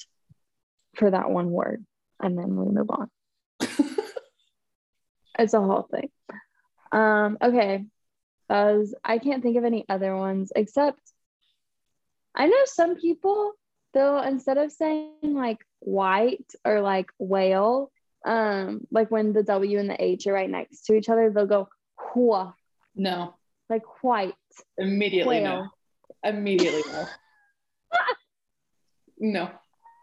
for 0.97 1.11
that 1.11 1.31
one 1.31 1.51
word, 1.51 1.85
and 2.21 2.37
then 2.37 2.57
we 2.57 2.73
move 2.73 2.91
on. 2.91 3.11
It's 5.41 5.55
a 5.55 5.61
whole 5.61 5.89
thing. 5.91 6.11
Um. 6.93 7.39
Okay. 7.43 7.85
As 8.49 8.95
I 9.05 9.19
can't 9.19 9.43
think 9.43 9.57
of 9.57 9.65
any 9.65 9.85
other 9.89 10.17
ones 10.17 10.51
except 10.57 11.01
I 12.35 12.47
know 12.47 12.63
some 12.65 12.97
people 12.97 13.53
they'll 13.95 14.23
instead 14.23 14.59
of 14.59 14.73
saying 14.73 15.13
like 15.23 15.59
white 15.79 16.51
or 16.65 16.81
like 16.81 17.11
whale, 17.19 17.93
um, 18.25 18.87
like 18.91 19.11
when 19.11 19.33
the 19.33 19.43
W 19.45 19.79
and 19.79 19.89
the 19.91 20.03
H 20.03 20.27
are 20.27 20.33
right 20.33 20.51
next 20.51 20.83
to 20.87 20.95
each 20.95 21.09
other, 21.09 21.31
they'll 21.31 21.47
go 21.47 21.69
wha, 22.15 22.53
No, 22.97 23.35
like 23.69 23.83
white 24.03 24.35
immediately 24.79 25.41
whale. 25.41 25.71
no. 26.25 26.29
Immediately 26.29 26.83
no. 26.93 27.07
no. 29.19 29.51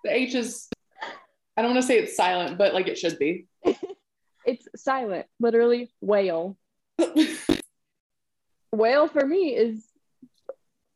The 0.03 0.13
H 0.13 0.35
is 0.35 0.69
I 1.57 1.61
don't 1.61 1.71
want 1.71 1.81
to 1.81 1.87
say 1.87 1.97
it's 1.97 2.15
silent, 2.15 2.57
but 2.57 2.73
like 2.73 2.87
it 2.87 2.97
should 2.97 3.19
be. 3.19 3.47
It's 4.45 4.65
silent, 4.77 5.25
literally 5.41 5.91
whale. 5.99 6.55
Whale 8.71 9.07
for 9.07 9.25
me 9.25 9.55
is 9.55 9.85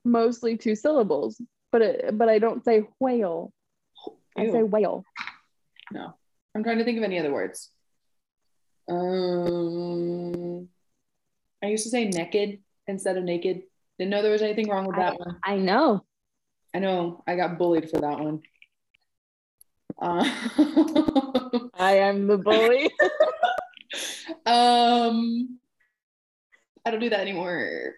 mostly 0.03 0.57
two 0.57 0.75
syllables, 0.75 1.41
but 1.71 1.81
it, 1.81 2.17
but 2.17 2.29
I 2.29 2.39
don't 2.39 2.63
say 2.63 2.83
whale. 2.99 3.53
I 4.37 4.49
say 4.49 4.63
whale. 4.63 5.03
No. 5.91 6.13
I'm 6.55 6.63
trying 6.63 6.79
to 6.79 6.83
think 6.83 6.97
of 6.97 7.03
any 7.03 7.19
other 7.19 7.31
words. 7.31 7.69
Um, 8.89 10.67
I 11.63 11.67
used 11.67 11.83
to 11.83 11.89
say 11.89 12.05
naked 12.05 12.59
instead 12.87 13.17
of 13.17 13.23
naked. 13.23 13.63
Didn't 13.97 14.11
know 14.11 14.21
there 14.21 14.31
was 14.31 14.41
anything 14.41 14.69
wrong 14.69 14.87
with 14.87 14.97
that 14.97 15.17
one. 15.17 15.37
I 15.43 15.57
know. 15.57 16.03
I 16.73 16.79
know 16.79 17.23
I 17.27 17.35
got 17.35 17.57
bullied 17.57 17.89
for 17.89 18.01
that 18.01 18.19
one. 18.19 18.41
Uh, 20.01 20.23
I 21.75 21.97
am 21.97 22.27
the 22.27 22.37
bully. 22.37 22.89
um, 24.45 25.59
I 26.85 26.91
don't 26.91 26.99
do 26.99 27.09
that 27.09 27.19
anymore. 27.19 27.95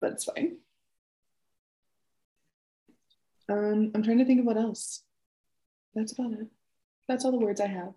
But 0.00 0.12
it's 0.12 0.24
fine. 0.24 0.58
Um, 3.48 3.90
I'm 3.94 4.02
trying 4.02 4.18
to 4.18 4.24
think 4.24 4.40
of 4.40 4.46
what 4.46 4.56
else. 4.56 5.02
That's 5.94 6.12
about 6.12 6.32
it. 6.32 6.46
That's 7.08 7.24
all 7.24 7.32
the 7.32 7.38
words 7.38 7.60
I 7.60 7.66
have. 7.66 7.92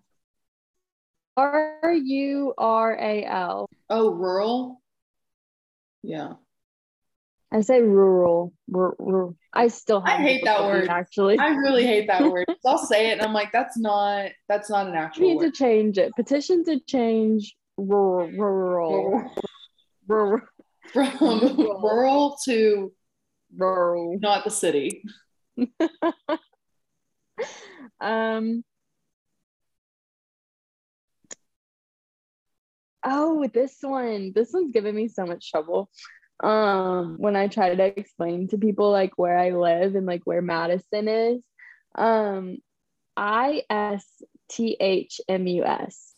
R 1.36 1.92
U 1.92 2.54
R 2.58 2.96
A 2.98 3.24
L. 3.24 3.68
Oh, 3.88 4.10
rural. 4.10 4.80
Yeah. 6.02 6.34
I 7.52 7.60
say 7.60 7.80
rural. 7.80 8.52
Rur- 8.68 8.96
rur- 8.98 9.34
I 9.52 9.68
still 9.68 10.02
I 10.04 10.16
hate 10.16 10.44
that 10.44 10.64
word. 10.64 10.88
Actually, 10.88 11.38
I 11.38 11.50
really 11.50 11.86
hate 11.86 12.08
that 12.08 12.22
word. 12.32 12.46
I'll 12.66 12.78
say 12.78 13.10
it 13.10 13.12
and 13.12 13.22
I'm 13.22 13.32
like, 13.32 13.52
that's 13.52 13.78
not 13.78 14.30
that's 14.48 14.68
not 14.68 14.88
an 14.88 14.94
actual 14.96 15.40
need 15.40 15.40
to 15.40 15.52
change 15.52 15.98
it. 15.98 16.12
Petition 16.16 16.64
to 16.64 16.80
change 16.80 17.54
rural. 17.76 18.30
Rural. 18.30 19.30
Rural. 20.06 20.40
From 20.92 21.56
Rural. 21.56 22.36
to 22.44 22.92
rural. 23.56 24.18
not 24.20 24.44
the 24.44 24.50
city. 24.50 25.02
Um. 28.00 28.64
Oh, 33.04 33.46
this 33.52 33.76
one. 33.80 34.32
This 34.34 34.50
one's 34.52 34.72
giving 34.72 34.94
me 34.94 35.08
so 35.08 35.24
much 35.24 35.50
trouble. 35.50 35.90
Um, 36.42 37.16
when 37.18 37.36
I 37.36 37.48
try 37.48 37.74
to 37.74 37.98
explain 37.98 38.48
to 38.48 38.58
people 38.58 38.90
like 38.90 39.12
where 39.16 39.38
I 39.38 39.50
live 39.50 39.94
and 39.94 40.06
like 40.06 40.22
where 40.24 40.42
Madison 40.42 41.08
is. 41.08 41.44
Um, 41.94 42.58
I 43.16 43.62
S 43.70 44.04
T 44.50 44.76
H 44.80 45.20
M 45.28 45.46
U 45.46 45.64
S. 45.64 46.12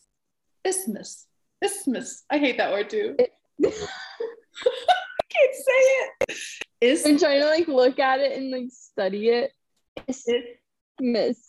Isthmus. 0.65 1.26
Isthmus. 1.63 2.23
I 2.29 2.37
hate 2.37 2.57
that 2.57 2.71
word 2.71 2.89
too. 2.89 3.15
It- 3.19 3.33
I 3.65 3.69
can't 5.29 5.55
say 5.55 5.81
it. 6.29 6.37
Is 6.81 7.05
I'm 7.05 7.17
trying 7.17 7.41
to 7.41 7.47
like 7.47 7.67
look 7.67 7.97
at 7.99 8.19
it 8.19 8.37
and 8.37 8.51
like 8.51 8.67
study 8.71 9.29
it. 9.29 9.51
Isthmus. 10.07 11.39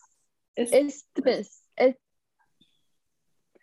is 0.57 0.73
Isthmus. 0.73 1.61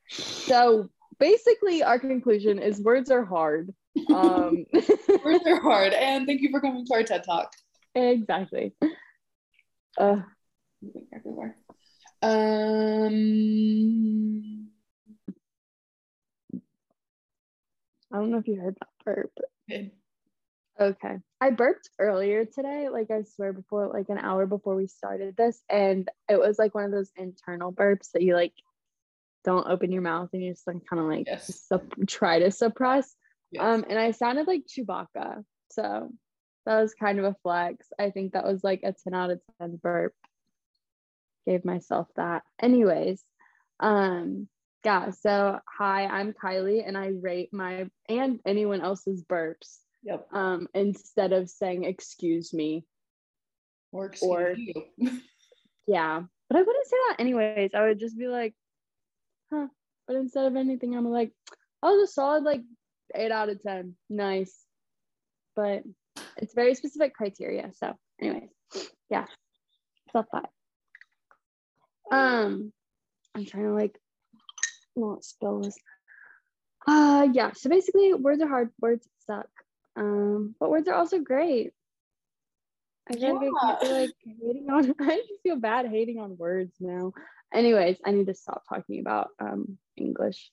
So 0.10 0.90
basically 1.20 1.82
our 1.84 1.98
conclusion 2.00 2.60
is 2.60 2.80
words 2.82 3.10
are 3.10 3.26
hard. 3.26 3.74
Um 4.14 4.66
words 5.24 5.46
are 5.48 5.62
hard. 5.70 5.94
And 5.94 6.28
thank 6.28 6.42
you 6.42 6.50
for 6.52 6.62
coming 6.62 6.86
to 6.86 6.94
our 6.94 7.04
TED 7.04 7.24
Talk. 7.24 7.52
exactly. 7.96 8.74
Uh 9.98 10.18
everywhere. 11.14 11.58
Um 12.22 13.16
I 18.16 18.20
don't 18.20 18.32
know 18.32 18.38
if 18.38 18.48
you 18.48 18.56
heard 18.56 18.78
that 18.80 18.90
burp. 19.04 19.92
Okay. 20.80 21.18
I 21.42 21.50
burped 21.50 21.90
earlier 22.00 22.46
today, 22.46 22.88
like 22.88 23.12
I 23.12 23.24
swear 23.24 23.52
before 23.52 23.88
like 23.90 24.08
an 24.08 24.18
hour 24.18 24.46
before 24.46 24.74
we 24.76 24.88
started 24.88 25.36
this. 25.36 25.62
And 25.70 26.08
it 26.30 26.40
was 26.40 26.58
like 26.58 26.74
one 26.74 26.86
of 26.86 26.92
those 26.92 27.12
internal 27.18 27.74
burps 27.74 28.12
that 28.14 28.22
you 28.22 28.34
like 28.34 28.54
don't 29.44 29.68
open 29.68 29.92
your 29.92 30.02
mouth 30.02 30.30
and 30.32 30.42
you 30.42 30.54
just 30.54 30.66
like 30.66 30.86
kind 30.90 31.02
of 31.02 31.08
like 31.08 31.28
Yes. 31.28 31.62
sup- 31.68 31.94
try 32.08 32.40
to 32.40 32.52
suppress. 32.52 33.14
yes. 33.52 33.62
Um, 33.62 33.84
and 33.90 34.00
I 34.00 34.12
sounded 34.12 34.48
like 34.48 34.64
Chewbacca. 34.66 35.44
So 35.72 36.10
that 36.66 36.82
was 36.82 36.94
kind 36.94 37.20
of 37.20 37.26
a 37.26 37.36
flex. 37.44 37.88
I 38.00 38.12
think 38.12 38.32
that 38.32 38.46
was 38.46 38.64
like 38.64 38.80
a 38.84 38.94
10 38.94 39.14
out 39.14 39.32
of 39.32 39.42
10 39.60 39.76
burp. 39.84 40.14
Gave 41.46 41.66
myself 41.66 42.08
that. 42.16 42.44
Anyways, 42.62 43.22
um, 43.82 44.48
yeah, 44.86 45.10
so 45.10 45.60
hi, 45.78 46.06
I'm 46.06 46.34
Kylie 46.34 46.88
and 46.88 46.96
I 46.96 47.08
rate 47.20 47.50
my 47.52 47.90
and 48.08 48.40
anyone 48.46 48.82
else's 48.82 49.24
burps 49.24 49.80
yep. 50.04 50.28
um 50.32 50.68
instead 50.76 51.34
of 51.34 51.50
saying 51.50 51.86
excuse 51.86 52.54
me. 52.54 52.86
Or 53.92 54.06
excuse 54.08 54.32
or- 54.32 54.56
you. 54.56 54.74
Yeah. 55.88 56.24
But 56.50 56.58
I 56.58 56.62
wouldn't 56.62 56.88
say 56.88 56.98
that 57.10 57.20
anyways. 57.20 57.72
I 57.76 57.84
would 57.84 58.00
just 58.00 58.18
be 58.18 58.28
like, 58.28 58.54
huh. 59.54 59.68
But 60.08 60.16
instead 60.16 60.46
of 60.46 60.56
anything, 60.56 60.96
I'm 60.96 61.06
like, 61.06 61.32
I 61.84 61.92
was 61.92 62.10
a 62.10 62.12
solid 62.12 62.44
like 62.44 62.62
eight 63.14 63.32
out 63.32 63.50
of 63.50 63.62
ten. 63.62 63.96
Nice. 64.10 64.56
But 65.56 65.84
it's 66.38 66.56
very 66.56 66.74
specific 66.74 67.14
criteria. 67.14 67.72
So, 67.74 67.94
anyways, 68.20 68.50
yeah. 69.10 69.26
That. 70.14 70.50
Um, 72.10 72.72
I'm 73.36 73.46
trying 73.46 73.64
to 73.66 73.74
like 73.74 74.00
spill 75.22 75.62
this. 75.62 75.78
Uh 76.88 77.28
yeah, 77.34 77.52
so 77.54 77.70
basically 77.70 78.14
words 78.14 78.42
are 78.42 78.48
hard, 78.48 78.70
words 78.80 79.08
suck. 79.26 79.50
Um, 79.96 80.56
but 80.60 80.70
words 80.70 80.88
are 80.88 80.96
also 80.96 81.20
great. 81.20 81.72
I 83.10 83.14
feel 83.16 83.36
like 83.36 83.52
I 83.82 83.92
like 84.02 84.12
hating 84.26 84.68
on 84.70 84.94
I 85.00 85.16
just 85.28 85.42
feel 85.44 85.58
bad 85.58 85.88
hating 85.88 86.20
on 86.20 86.38
words 86.38 86.76
now. 86.80 87.14
Anyways, 87.54 87.98
I 88.06 88.12
need 88.12 88.28
to 88.28 88.34
stop 88.34 88.64
talking 88.68 89.00
about 89.00 89.30
um 89.40 89.78
English. 89.98 90.52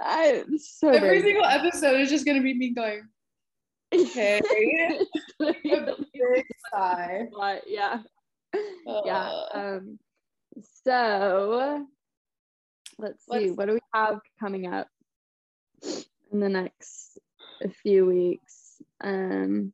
I 0.00 0.44
so 0.58 0.88
Every 0.88 1.00
very- 1.00 1.22
single 1.22 1.44
episode 1.44 2.00
is 2.00 2.10
just 2.10 2.26
gonna 2.26 2.42
be 2.42 2.54
me 2.54 2.70
going, 2.74 3.02
okay. 3.94 4.40
A 5.40 5.54
big 6.12 6.44
sigh. 6.72 7.26
but 7.36 7.62
yeah. 7.66 8.02
yeah. 9.04 9.30
Uh, 9.54 9.78
Um 9.78 9.98
so 10.84 11.86
let's 12.98 13.24
see, 13.26 13.50
what 13.50 13.66
do 13.66 13.74
we 13.74 13.80
have 13.94 14.20
coming 14.40 14.66
up 14.66 14.88
in 16.32 16.40
the 16.40 16.48
next 16.48 17.18
few 17.82 18.06
weeks? 18.06 18.80
Um 19.02 19.72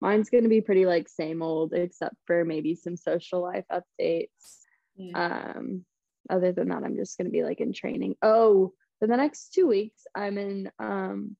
mine's 0.00 0.30
gonna 0.30 0.48
be 0.48 0.60
pretty 0.60 0.86
like 0.86 1.08
same 1.08 1.42
old 1.42 1.72
except 1.72 2.16
for 2.26 2.44
maybe 2.44 2.74
some 2.74 2.96
social 2.96 3.42
life 3.42 3.66
updates. 3.72 4.60
mm, 4.98 5.14
Um 5.14 5.84
other 6.28 6.52
than 6.52 6.68
that, 6.68 6.84
I'm 6.84 6.96
just 6.96 7.16
gonna 7.18 7.30
be 7.30 7.42
like 7.42 7.60
in 7.60 7.72
training. 7.72 8.16
Oh, 8.22 8.72
for 8.98 9.06
the 9.08 9.16
next 9.16 9.52
two 9.54 9.66
weeks, 9.66 10.02
I'm 10.14 10.38
in 10.38 10.70
um 10.78 11.36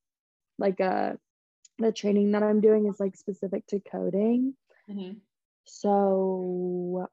like 0.58 0.80
a 0.80 1.18
the 1.80 1.92
training 1.92 2.32
that 2.32 2.42
I'm 2.42 2.60
doing 2.60 2.86
is 2.86 3.00
like 3.00 3.16
specific 3.16 3.66
to 3.68 3.80
coding. 3.80 4.54
mhm. 4.88 5.20
So 5.64 7.08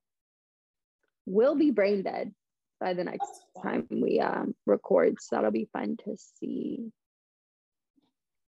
we'll 1.25 1.55
be 1.55 1.71
brain 1.71 2.03
dead 2.03 2.33
by 2.79 2.93
the 2.93 3.03
next 3.03 3.29
time 3.61 3.87
we 3.89 4.19
um 4.19 4.55
record. 4.65 5.17
So 5.21 5.35
that'll 5.35 5.51
be 5.51 5.69
fun 5.73 5.97
to 6.05 6.17
see. 6.17 6.91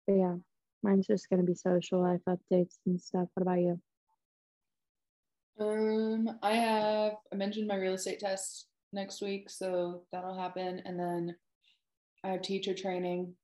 But 0.06 0.14
yeah, 0.14 0.36
mine's 0.82 1.06
just 1.06 1.28
gonna 1.30 1.42
be 1.44 1.54
social 1.54 2.00
life 2.00 2.22
updates 2.28 2.76
and 2.86 3.00
stuff. 3.00 3.28
What 3.34 3.42
about 3.42 3.60
you? 3.60 3.80
Um, 5.58 6.38
I 6.42 6.54
have 6.54 7.14
I 7.32 7.36
mentioned 7.36 7.68
my 7.68 7.76
real 7.76 7.94
estate 7.94 8.20
test 8.20 8.66
next 8.92 9.20
week, 9.22 9.50
so 9.50 10.02
that'll 10.12 10.38
happen, 10.38 10.82
and 10.84 10.98
then 10.98 11.36
I 12.24 12.30
have 12.30 12.42
teacher 12.42 12.74
training. 12.74 13.34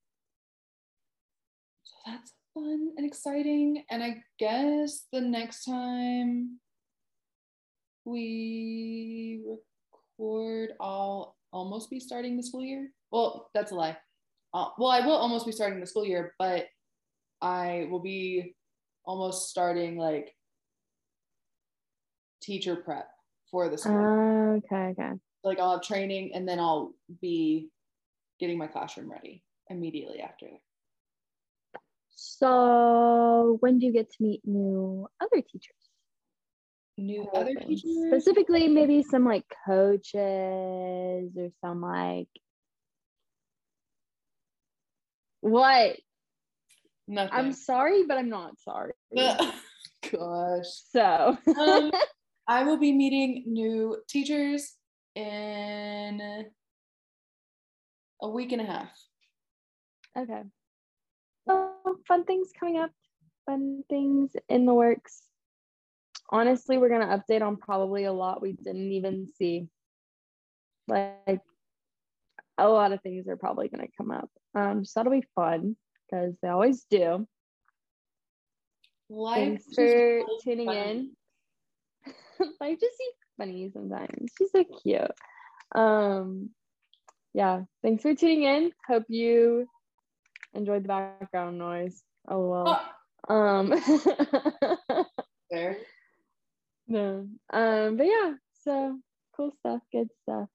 So 1.85 1.94
that's 2.07 2.33
fun 2.59 2.90
and 2.97 3.07
exciting. 3.07 3.85
And 3.90 4.03
I 4.03 4.16
guess 4.38 5.07
the 5.12 5.21
next 5.21 5.64
time 5.64 6.59
we 8.05 9.42
record, 10.18 10.71
I'll 10.81 11.37
almost 11.53 11.90
be 11.90 12.01
starting 12.01 12.37
the 12.37 12.42
school 12.42 12.64
year. 12.64 12.90
Well, 13.11 13.51
that's 13.55 13.73
a 13.73 13.75
lie. 13.75 13.97
Uh, 14.55 14.68
well, 14.79 14.90
I 14.90 15.01
will 15.01 15.16
almost 15.16 15.47
be 15.47 15.53
starting 15.53 15.81
the 15.81 15.87
school 15.87 16.07
year, 16.07 16.35
but 16.38 16.66
I 17.40 17.87
will 17.90 18.01
be 18.01 18.55
almost 19.05 19.51
starting 19.51 19.97
like 19.97 20.35
teacher 22.42 22.77
prep 22.77 23.09
for 23.51 23.68
the 23.68 23.79
school. 23.79 23.92
year. 23.92 24.53
okay, 24.57 24.94
okay. 24.99 25.11
like 25.44 25.59
I'll 25.59 25.73
have 25.73 25.83
training 25.83 26.33
and 26.35 26.49
then 26.49 26.59
I'll 26.59 26.94
be 27.21 27.71
getting 28.40 28.59
my 28.59 28.66
classroom 28.66 29.11
ready 29.11 29.42
immediately 29.71 30.21
after. 30.21 30.49
So 32.20 33.59
when 33.61 33.78
do 33.78 33.87
you 33.87 33.92
get 33.92 34.11
to 34.11 34.16
meet 34.18 34.40
new 34.44 35.07
other 35.20 35.40
teachers? 35.40 35.76
New 36.96 37.28
other 37.33 37.54
teachers. 37.54 37.96
Specifically, 38.09 38.66
maybe 38.66 39.04
some 39.04 39.24
like 39.24 39.44
coaches 39.64 41.31
or 41.37 41.48
some 41.61 41.81
like 41.81 42.26
what? 45.42 45.96
Nothing. 47.07 47.38
I'm 47.38 47.52
sorry, 47.52 48.02
but 48.02 48.18
I'm 48.18 48.28
not 48.31 48.59
sorry. 48.59 48.94
Gosh. 49.14 50.66
So 50.90 51.38
Um, 51.57 51.92
I 52.48 52.64
will 52.64 52.78
be 52.78 52.90
meeting 52.90 53.44
new 53.46 53.96
teachers 54.09 54.74
in 55.14 56.20
a 58.20 58.28
week 58.28 58.50
and 58.50 58.61
a 58.61 58.64
half. 58.64 58.90
okay. 60.18 60.42
Fun 62.07 62.24
things 62.24 62.51
coming 62.59 62.79
up, 62.79 62.90
fun 63.46 63.85
things 63.88 64.33
in 64.48 64.66
the 64.66 64.74
works. 64.74 65.22
Honestly, 66.31 66.79
we're 66.79 66.88
gonna 66.88 67.18
update 67.18 67.42
on 67.42 67.57
probably 67.57 68.05
a 68.05 68.12
lot 68.12 68.42
we 68.42 68.53
didn't 68.53 68.92
even 68.92 69.27
see. 69.27 69.68
Like 70.87 71.40
a 72.59 72.68
lot 72.68 72.92
of 72.92 73.03
things 73.03 73.29
are 73.29 73.37
probably 73.37 73.68
gonna 73.68 73.88
come 73.96 74.11
up. 74.11 74.31
Um, 74.55 74.85
so 74.85 75.01
that'll 75.01 75.12
be 75.12 75.27
fun 75.35 75.77
because 76.11 76.35
they 76.42 76.48
always 76.48 76.85
do. 76.90 77.27
Life 79.11 79.35
Thanks 79.35 79.64
for 79.74 80.22
tuning 80.42 80.66
funny. 80.66 80.79
in. 80.79 81.16
Life 82.61 82.79
just 82.81 82.98
seems 82.98 83.16
funny 83.38 83.70
sometimes. 83.72 84.33
She's 84.37 84.51
so 84.51 84.64
cute. 84.83 85.11
Um, 85.74 86.51
yeah, 87.33 87.62
thanks 87.83 88.03
for 88.03 88.14
tuning 88.14 88.42
in. 88.44 88.72
Hope 88.87 89.05
you 89.09 89.66
enjoyed 90.55 90.85
the 90.85 90.89
background 90.89 91.59
noise. 91.59 92.03
Oh 92.29 92.49
well. 92.49 92.83
Oh. 93.29 93.35
Um 93.35 93.81
Fair. 95.51 95.77
No. 96.89 97.29
Um, 97.53 97.97
but 97.97 98.07
yeah, 98.07 98.35
so 98.65 98.99
cool 99.37 99.53
stuff, 99.61 99.83
good 99.93 100.09
stuff. 100.23 100.49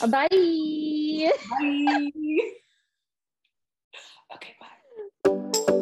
Uh, 0.00 0.06
bye. 0.06 0.28
Bye. 0.30 2.12
okay, 4.34 4.56
bye. 4.60 5.74